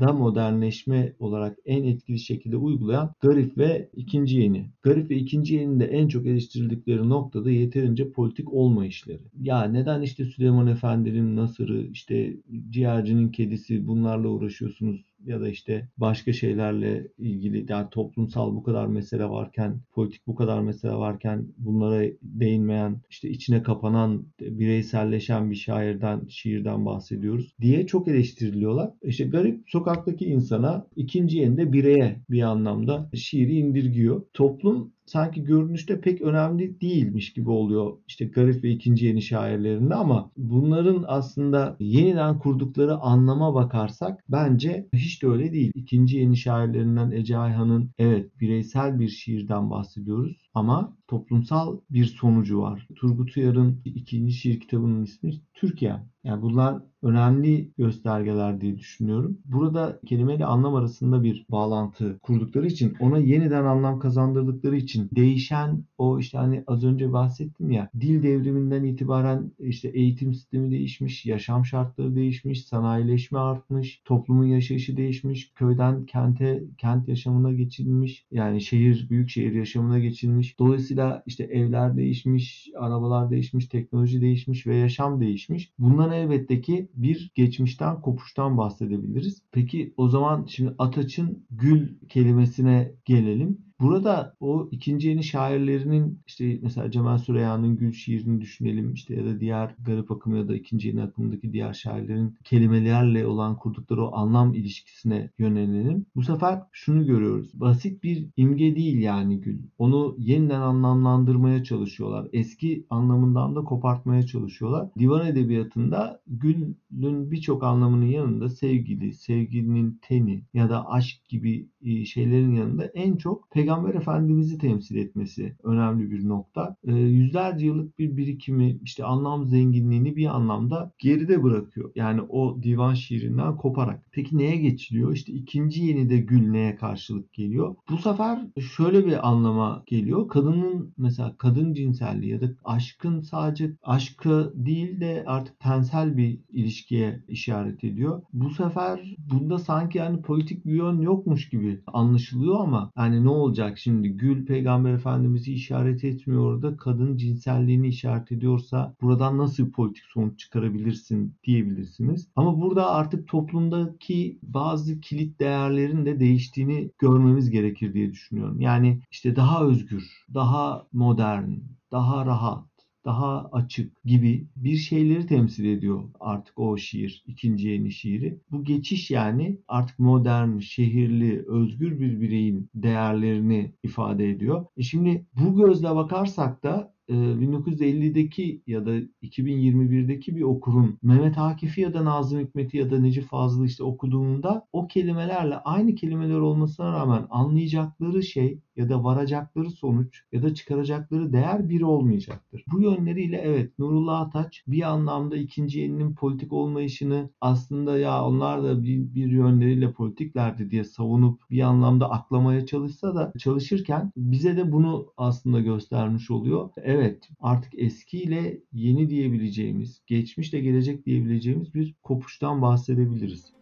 da 0.00 0.12
modernleşme 0.12 1.12
olarak 1.18 1.58
en 1.64 1.84
etkili 1.84 2.18
şekilde 2.18 2.56
uygulayan 2.56 3.12
Garip 3.20 3.58
ve 3.58 3.90
ikinci 3.96 4.36
yeni. 4.36 4.70
Garip 4.82 5.10
ve 5.10 5.16
ikinci 5.16 5.54
yeninin 5.54 5.80
de 5.80 5.84
en 5.84 6.08
çok 6.08 6.26
eleştirildikleri 6.26 7.08
noktada 7.08 7.50
yeterince 7.50 8.10
politik 8.10 8.52
olmayışları. 8.52 9.22
Ya 9.40 9.64
neden 9.64 10.02
işte 10.02 10.24
Süleyman 10.24 10.66
Efendi'nin 10.66 11.36
Nasır'ı, 11.36 11.86
işte 11.92 12.36
Ciğerci'nin 12.70 13.28
kedisi 13.28 13.86
bunlarla 13.86 14.28
uğraşıyorsunuz 14.28 15.07
ya 15.24 15.40
da 15.40 15.48
işte 15.48 15.88
başka 15.96 16.32
şeylerle 16.32 17.08
ilgili 17.18 17.66
yani 17.68 17.86
toplumsal 17.90 18.54
bu 18.54 18.62
kadar 18.62 18.86
mesele 18.86 19.24
varken, 19.24 19.80
politik 19.92 20.26
bu 20.26 20.34
kadar 20.34 20.60
mesele 20.60 20.92
varken 20.92 21.46
bunlara 21.58 22.04
değinmeyen, 22.22 23.00
işte 23.10 23.30
içine 23.30 23.62
kapanan, 23.62 24.26
bireyselleşen 24.40 25.50
bir 25.50 25.56
şairden, 25.56 26.26
şiirden 26.28 26.86
bahsediyoruz 26.86 27.54
diye 27.60 27.86
çok 27.86 28.08
eleştiriliyorlar. 28.08 28.90
İşte 29.02 29.24
garip 29.24 29.62
sokaktaki 29.66 30.26
insana 30.26 30.86
ikinci 30.96 31.38
yerinde 31.38 31.72
bireye 31.72 32.20
bir 32.30 32.42
anlamda 32.42 33.10
şiiri 33.14 33.56
indirgiyor. 33.56 34.22
Toplum 34.34 34.92
sanki 35.08 35.44
görünüşte 35.44 36.00
pek 36.00 36.22
önemli 36.22 36.80
değilmiş 36.80 37.32
gibi 37.32 37.50
oluyor. 37.50 37.96
İşte 38.08 38.24
Garip 38.24 38.64
ve 38.64 38.70
ikinci 38.70 39.06
yeni 39.06 39.22
şairlerinde 39.22 39.94
ama 39.94 40.30
bunların 40.36 41.04
aslında 41.08 41.76
yeniden 41.80 42.38
kurdukları 42.38 42.96
anlama 42.96 43.54
bakarsak 43.54 44.24
bence 44.28 44.88
hiç 44.94 45.22
de 45.22 45.26
öyle 45.26 45.52
değil. 45.52 45.72
İkinci 45.74 46.16
yeni 46.16 46.36
şairlerinden 46.36 47.10
Ece 47.10 47.36
Ayhan'ın 47.38 47.90
evet 47.98 48.40
bireysel 48.40 49.00
bir 49.00 49.08
şiirden 49.08 49.70
bahsediyoruz 49.70 50.47
ama 50.58 50.96
toplumsal 51.08 51.78
bir 51.90 52.04
sonucu 52.04 52.60
var. 52.60 52.88
Turgut 52.96 53.36
Uyar'ın 53.36 53.80
ikinci 53.84 54.32
şiir 54.32 54.60
kitabının 54.60 55.04
ismi 55.04 55.32
Türkiye. 55.54 55.96
Yani 56.24 56.42
bunlar 56.42 56.82
önemli 57.02 57.70
göstergeler 57.78 58.60
diye 58.60 58.78
düşünüyorum. 58.78 59.38
Burada 59.44 60.00
kelimeyle 60.06 60.44
anlam 60.46 60.74
arasında 60.74 61.22
bir 61.22 61.46
bağlantı 61.50 62.18
kurdukları 62.22 62.66
için 62.66 62.96
ona 63.00 63.18
yeniden 63.18 63.64
anlam 63.64 63.98
kazandırdıkları 63.98 64.76
için 64.76 65.08
değişen 65.16 65.84
o 65.98 66.18
işte 66.18 66.38
hani 66.38 66.64
az 66.66 66.84
önce 66.84 67.12
bahsettim 67.12 67.70
ya 67.70 67.90
dil 68.00 68.22
devriminden 68.22 68.84
itibaren 68.84 69.52
işte 69.58 69.88
eğitim 69.88 70.34
sistemi 70.34 70.70
değişmiş, 70.70 71.26
yaşam 71.26 71.64
şartları 71.64 72.16
değişmiş, 72.16 72.64
sanayileşme 72.66 73.38
artmış, 73.38 74.02
toplumun 74.04 74.44
yaşayışı 74.44 74.96
değişmiş, 74.96 75.52
köyden 75.54 76.06
kente, 76.06 76.64
kent 76.78 77.08
yaşamına 77.08 77.52
geçilmiş. 77.52 78.26
Yani 78.32 78.60
şehir, 78.60 79.06
büyük 79.10 79.30
şehir 79.30 79.52
yaşamına 79.52 79.98
geçilmiş. 79.98 80.47
Dolayısıyla 80.58 81.22
işte 81.26 81.44
evler 81.44 81.96
değişmiş, 81.96 82.70
arabalar 82.78 83.30
değişmiş, 83.30 83.66
teknoloji 83.66 84.20
değişmiş 84.20 84.66
ve 84.66 84.76
yaşam 84.76 85.20
değişmiş. 85.20 85.72
Bundan 85.78 86.12
elbette 86.12 86.60
ki 86.60 86.88
bir 86.94 87.30
geçmişten 87.34 88.00
kopuştan 88.00 88.58
bahsedebiliriz. 88.58 89.42
Peki 89.52 89.94
o 89.96 90.08
zaman 90.08 90.46
şimdi 90.48 90.74
Ataç'ın 90.78 91.46
gül 91.50 91.88
kelimesine 92.08 92.92
gelelim. 93.04 93.67
Burada 93.80 94.36
o 94.40 94.68
ikinci 94.70 95.08
yeni 95.08 95.24
şairlerinin 95.24 96.22
işte 96.26 96.58
mesela 96.62 96.90
Cemal 96.90 97.18
Süreyya'nın 97.18 97.76
Gül 97.76 97.92
şiirini 97.92 98.40
düşünelim 98.40 98.92
işte 98.92 99.14
ya 99.14 99.24
da 99.24 99.40
diğer 99.40 99.74
Garip 99.86 100.10
Akım 100.10 100.36
ya 100.36 100.48
da 100.48 100.56
ikinci 100.56 100.88
yeni 100.88 101.02
akımdaki 101.02 101.52
diğer 101.52 101.72
şairlerin 101.72 102.36
kelimelerle 102.44 103.26
olan 103.26 103.56
kurdukları 103.56 104.04
o 104.04 104.16
anlam 104.16 104.54
ilişkisine 104.54 105.30
yönelelim. 105.38 106.06
Bu 106.16 106.22
sefer 106.22 106.62
şunu 106.72 107.06
görüyoruz. 107.06 107.50
Basit 107.54 108.02
bir 108.02 108.26
imge 108.36 108.76
değil 108.76 108.98
yani 108.98 109.40
Gül. 109.40 109.58
Onu 109.78 110.16
yeniden 110.18 110.60
anlamlandırmaya 110.60 111.64
çalışıyorlar. 111.64 112.28
Eski 112.32 112.86
anlamından 112.90 113.56
da 113.56 113.64
kopartmaya 113.64 114.26
çalışıyorlar. 114.26 114.88
Divan 114.98 115.26
edebiyatında 115.26 116.20
Gül'ün 116.26 117.30
birçok 117.30 117.64
anlamının 117.64 118.06
yanında 118.06 118.48
sevgili, 118.48 119.14
sevgilinin 119.14 119.98
teni 120.02 120.42
ya 120.54 120.70
da 120.70 120.90
aşk 120.90 121.28
gibi 121.28 121.68
e, 121.82 122.04
şeylerin 122.04 122.54
yanında 122.54 122.84
en 122.84 123.16
çok 123.16 123.50
pek 123.50 123.67
Peygamber 123.68 123.94
Efendimiz'i 123.94 124.58
temsil 124.58 124.96
etmesi 124.96 125.56
önemli 125.64 126.10
bir 126.10 126.28
nokta. 126.28 126.76
E, 126.86 126.92
yüzlerce 126.92 127.66
yıllık 127.66 127.98
bir 127.98 128.16
birikimi, 128.16 128.78
işte 128.82 129.04
anlam 129.04 129.46
zenginliğini 129.46 130.16
bir 130.16 130.36
anlamda 130.36 130.92
geride 130.98 131.42
bırakıyor. 131.42 131.90
Yani 131.94 132.22
o 132.22 132.62
divan 132.62 132.94
şiirinden 132.94 133.56
koparak. 133.56 134.04
Peki 134.12 134.38
neye 134.38 134.56
geçiliyor? 134.56 135.12
İşte 135.12 135.32
ikinci 135.32 135.84
yeni 135.84 136.10
de 136.10 136.18
gül 136.18 136.50
neye 136.50 136.76
karşılık 136.76 137.32
geliyor? 137.32 137.76
Bu 137.90 137.96
sefer 137.96 138.46
şöyle 138.76 139.06
bir 139.06 139.28
anlama 139.28 139.82
geliyor. 139.86 140.28
Kadının 140.28 140.94
mesela 140.98 141.34
kadın 141.38 141.74
cinselliği 141.74 142.32
ya 142.32 142.40
da 142.40 142.46
aşkın 142.64 143.20
sadece 143.20 143.72
aşkı 143.82 144.52
değil 144.54 145.00
de 145.00 145.24
artık 145.26 145.60
tensel 145.60 146.16
bir 146.16 146.40
ilişkiye 146.52 147.22
işaret 147.28 147.84
ediyor. 147.84 148.22
Bu 148.32 148.50
sefer 148.50 149.16
bunda 149.30 149.58
sanki 149.58 149.98
yani 149.98 150.22
politik 150.22 150.66
bir 150.66 150.74
yön 150.74 151.00
yokmuş 151.00 151.48
gibi 151.48 151.80
anlaşılıyor 151.86 152.60
ama 152.60 152.92
yani 152.96 153.24
ne 153.24 153.28
olacak? 153.28 153.57
Olacak 153.58 153.78
şimdi? 153.78 154.08
Gül 154.08 154.46
peygamber 154.46 154.92
efendimizi 154.94 155.52
işaret 155.52 156.04
etmiyor 156.04 156.42
orada. 156.42 156.76
Kadın 156.76 157.16
cinselliğini 157.16 157.88
işaret 157.88 158.32
ediyorsa 158.32 158.94
buradan 159.00 159.38
nasıl 159.38 159.66
bir 159.66 159.72
politik 159.72 160.04
sonuç 160.04 160.38
çıkarabilirsin 160.38 161.34
diyebilirsiniz. 161.44 162.28
Ama 162.36 162.60
burada 162.60 162.90
artık 162.90 163.28
toplumdaki 163.28 164.38
bazı 164.42 165.00
kilit 165.00 165.40
değerlerin 165.40 166.06
de 166.06 166.20
değiştiğini 166.20 166.90
görmemiz 166.98 167.50
gerekir 167.50 167.94
diye 167.94 168.12
düşünüyorum. 168.12 168.60
Yani 168.60 169.00
işte 169.10 169.36
daha 169.36 169.64
özgür, 169.66 170.24
daha 170.34 170.86
modern, 170.92 171.50
daha 171.92 172.26
rahat, 172.26 172.68
daha 173.08 173.48
açık 173.52 174.04
gibi 174.04 174.46
bir 174.56 174.76
şeyleri 174.76 175.26
temsil 175.26 175.64
ediyor 175.64 176.04
artık 176.20 176.58
o 176.58 176.76
şiir, 176.76 177.24
ikinci 177.26 177.68
yeni 177.68 177.92
şiiri. 177.92 178.40
Bu 178.50 178.64
geçiş 178.64 179.10
yani 179.10 179.58
artık 179.68 179.98
modern, 179.98 180.58
şehirli, 180.58 181.44
özgür 181.46 182.00
bir 182.00 182.20
bireyin 182.20 182.70
değerlerini 182.74 183.72
ifade 183.82 184.30
ediyor. 184.30 184.66
E 184.76 184.82
şimdi 184.82 185.26
bu 185.40 185.56
gözle 185.56 185.94
bakarsak 185.94 186.62
da 186.62 186.94
1950'deki 187.08 188.62
ya 188.66 188.86
da 188.86 188.98
2021'deki 189.22 190.36
bir 190.36 190.42
okurun 190.42 190.98
Mehmet 191.02 191.38
Akif'i 191.38 191.80
ya 191.80 191.94
da 191.94 192.04
Nazım 192.04 192.40
Hikmet'i 192.40 192.76
ya 192.76 192.90
da 192.90 192.98
Necip 192.98 193.24
Fazıl'ı 193.24 193.66
işte 193.66 193.84
okuduğunda 193.84 194.66
o 194.72 194.86
kelimelerle 194.86 195.56
aynı 195.56 195.94
kelimeler 195.94 196.38
olmasına 196.38 196.92
rağmen 196.92 197.26
anlayacakları 197.30 198.22
şey 198.22 198.58
ya 198.76 198.88
da 198.88 199.04
varacakları 199.04 199.70
sonuç 199.70 200.22
ya 200.32 200.42
da 200.42 200.54
çıkaracakları 200.54 201.32
değer 201.32 201.68
biri 201.68 201.84
olmayacaktır. 201.84 202.64
Bu 202.72 202.82
yönleriyle 202.82 203.36
evet 203.36 203.78
Nurullah 203.78 204.20
Ataç 204.20 204.64
bir 204.66 204.82
anlamda 204.82 205.36
ikinci 205.36 205.80
yeninin 205.80 206.14
politik 206.14 206.52
olmayışını 206.52 207.30
aslında 207.40 207.98
ya 207.98 208.24
onlar 208.24 208.64
da 208.64 208.82
bir, 208.82 209.14
bir 209.14 209.30
yönleriyle 209.30 209.92
politiklerdi 209.92 210.70
diye 210.70 210.84
savunup 210.84 211.40
bir 211.50 211.60
anlamda 211.60 212.10
aklamaya 212.10 212.66
çalışsa 212.66 213.14
da 213.14 213.32
çalışırken 213.38 214.12
bize 214.16 214.56
de 214.56 214.72
bunu 214.72 215.06
aslında 215.16 215.60
göstermiş 215.60 216.30
oluyor. 216.30 216.70
Evet 216.76 216.97
artık 217.40 217.78
eskiyle 217.78 218.58
yeni 218.72 219.10
diyebileceğimiz, 219.10 220.02
geçmişle 220.06 220.60
gelecek 220.60 221.06
diyebileceğimiz 221.06 221.74
bir 221.74 221.94
kopuştan 222.02 222.62
bahsedebiliriz. 222.62 223.52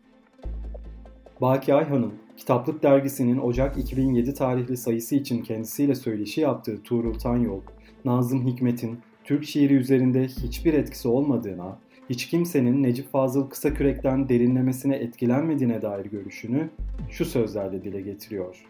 Baki 1.41 1.75
Ayhan'ın 1.75 2.13
Kitaplık 2.37 2.83
Dergisi'nin 2.83 3.39
Ocak 3.39 3.79
2007 3.79 4.35
tarihli 4.35 4.77
sayısı 4.77 5.15
için 5.17 5.43
kendisiyle 5.43 5.95
söyleşi 5.95 6.41
yaptığı 6.41 6.83
Tuğrul 6.83 7.15
Tanyol, 7.15 7.61
Nazım 8.05 8.47
Hikmet'in 8.47 8.99
Türk 9.25 9.45
şiiri 9.45 9.75
üzerinde 9.75 10.27
hiçbir 10.27 10.75
etkisi 10.75 11.09
olmadığına, 11.09 11.79
hiç 12.11 12.27
kimsenin 12.27 12.83
Necip 12.83 13.13
Fazıl 13.13 13.51
Kısakürek'ten 13.51 14.29
derinlemesine 14.29 14.97
etkilenmediğine 14.97 15.83
dair 15.83 16.07
görüşünü 16.07 16.71
şu 17.11 17.25
sözlerle 17.25 17.85
dile 17.85 18.01
getiriyor. 18.01 18.65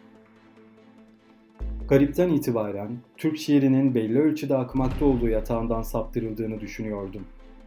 Garipten 1.88 2.28
itibaren 2.28 2.90
Türk 3.16 3.38
şiirinin 3.38 3.94
belli 3.94 4.20
ölçüde 4.20 4.56
akmakta 4.56 5.04
olduğu 5.04 5.28
yatağından 5.28 5.82
saptırıldığını 5.82 6.60
düşünüyordum. 6.60 7.22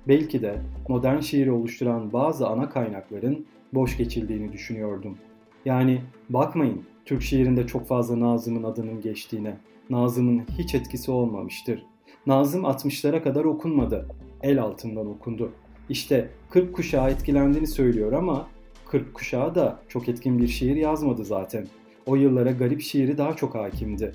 Belki 0.08 0.42
de 0.42 0.62
modern 0.88 1.20
şiiri 1.20 1.52
oluşturan 1.52 2.14
bazı 2.14 2.48
ana 2.48 2.70
kaynakların 2.70 3.46
boş 3.74 3.98
geçildiğini 3.98 4.54
düşünüyordum. 4.54 5.18
Yani 5.66 6.02
bakmayın 6.30 6.84
Türk 7.06 7.22
şiirinde 7.22 7.68
çok 7.68 7.88
fazla 7.88 8.20
Nazım'ın 8.20 8.64
adının 8.64 9.02
geçtiğine. 9.02 9.58
Nazım'ın 9.90 10.44
hiç 10.58 10.76
etkisi 10.76 11.12
olmamıştır. 11.12 11.86
Nazım 12.28 12.64
60'lara 12.64 13.24
kadar 13.24 13.46
okunmadı. 13.46 14.08
El 14.44 14.62
altından 14.62 15.08
okundu. 15.08 15.52
İşte 15.90 16.30
40 16.50 16.76
kuşağı 16.76 17.12
etkilendiğini 17.12 17.68
söylüyor 17.68 18.14
ama 18.14 18.48
40 18.86 19.14
kuşağı 19.14 19.56
da 19.56 19.80
çok 19.88 20.10
etkin 20.10 20.40
bir 20.40 20.48
şiir 20.48 20.76
yazmadı 20.76 21.26
zaten. 21.26 21.68
O 22.10 22.16
yıllara 22.16 22.52
garip 22.52 22.82
şiiri 22.82 23.18
daha 23.18 23.36
çok 23.36 23.56
hakimdi. 23.56 24.12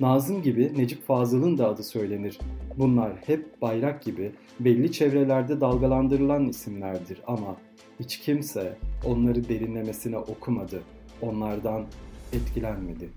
Nazım 0.00 0.42
gibi 0.42 0.72
Necip 0.76 1.06
Fazıl'ın 1.06 1.58
da 1.58 1.68
adı 1.68 1.82
söylenir. 1.82 2.38
Bunlar 2.78 3.12
hep 3.26 3.62
bayrak 3.62 4.02
gibi 4.02 4.32
belli 4.60 4.92
çevrelerde 4.92 5.60
dalgalandırılan 5.60 6.48
isimlerdir 6.48 7.22
ama 7.26 7.56
hiç 8.00 8.18
kimse 8.18 8.76
onları 9.04 9.48
derinlemesine 9.48 10.18
okumadı. 10.18 10.82
Onlardan 11.22 11.84
etkilenmedi 12.32 13.08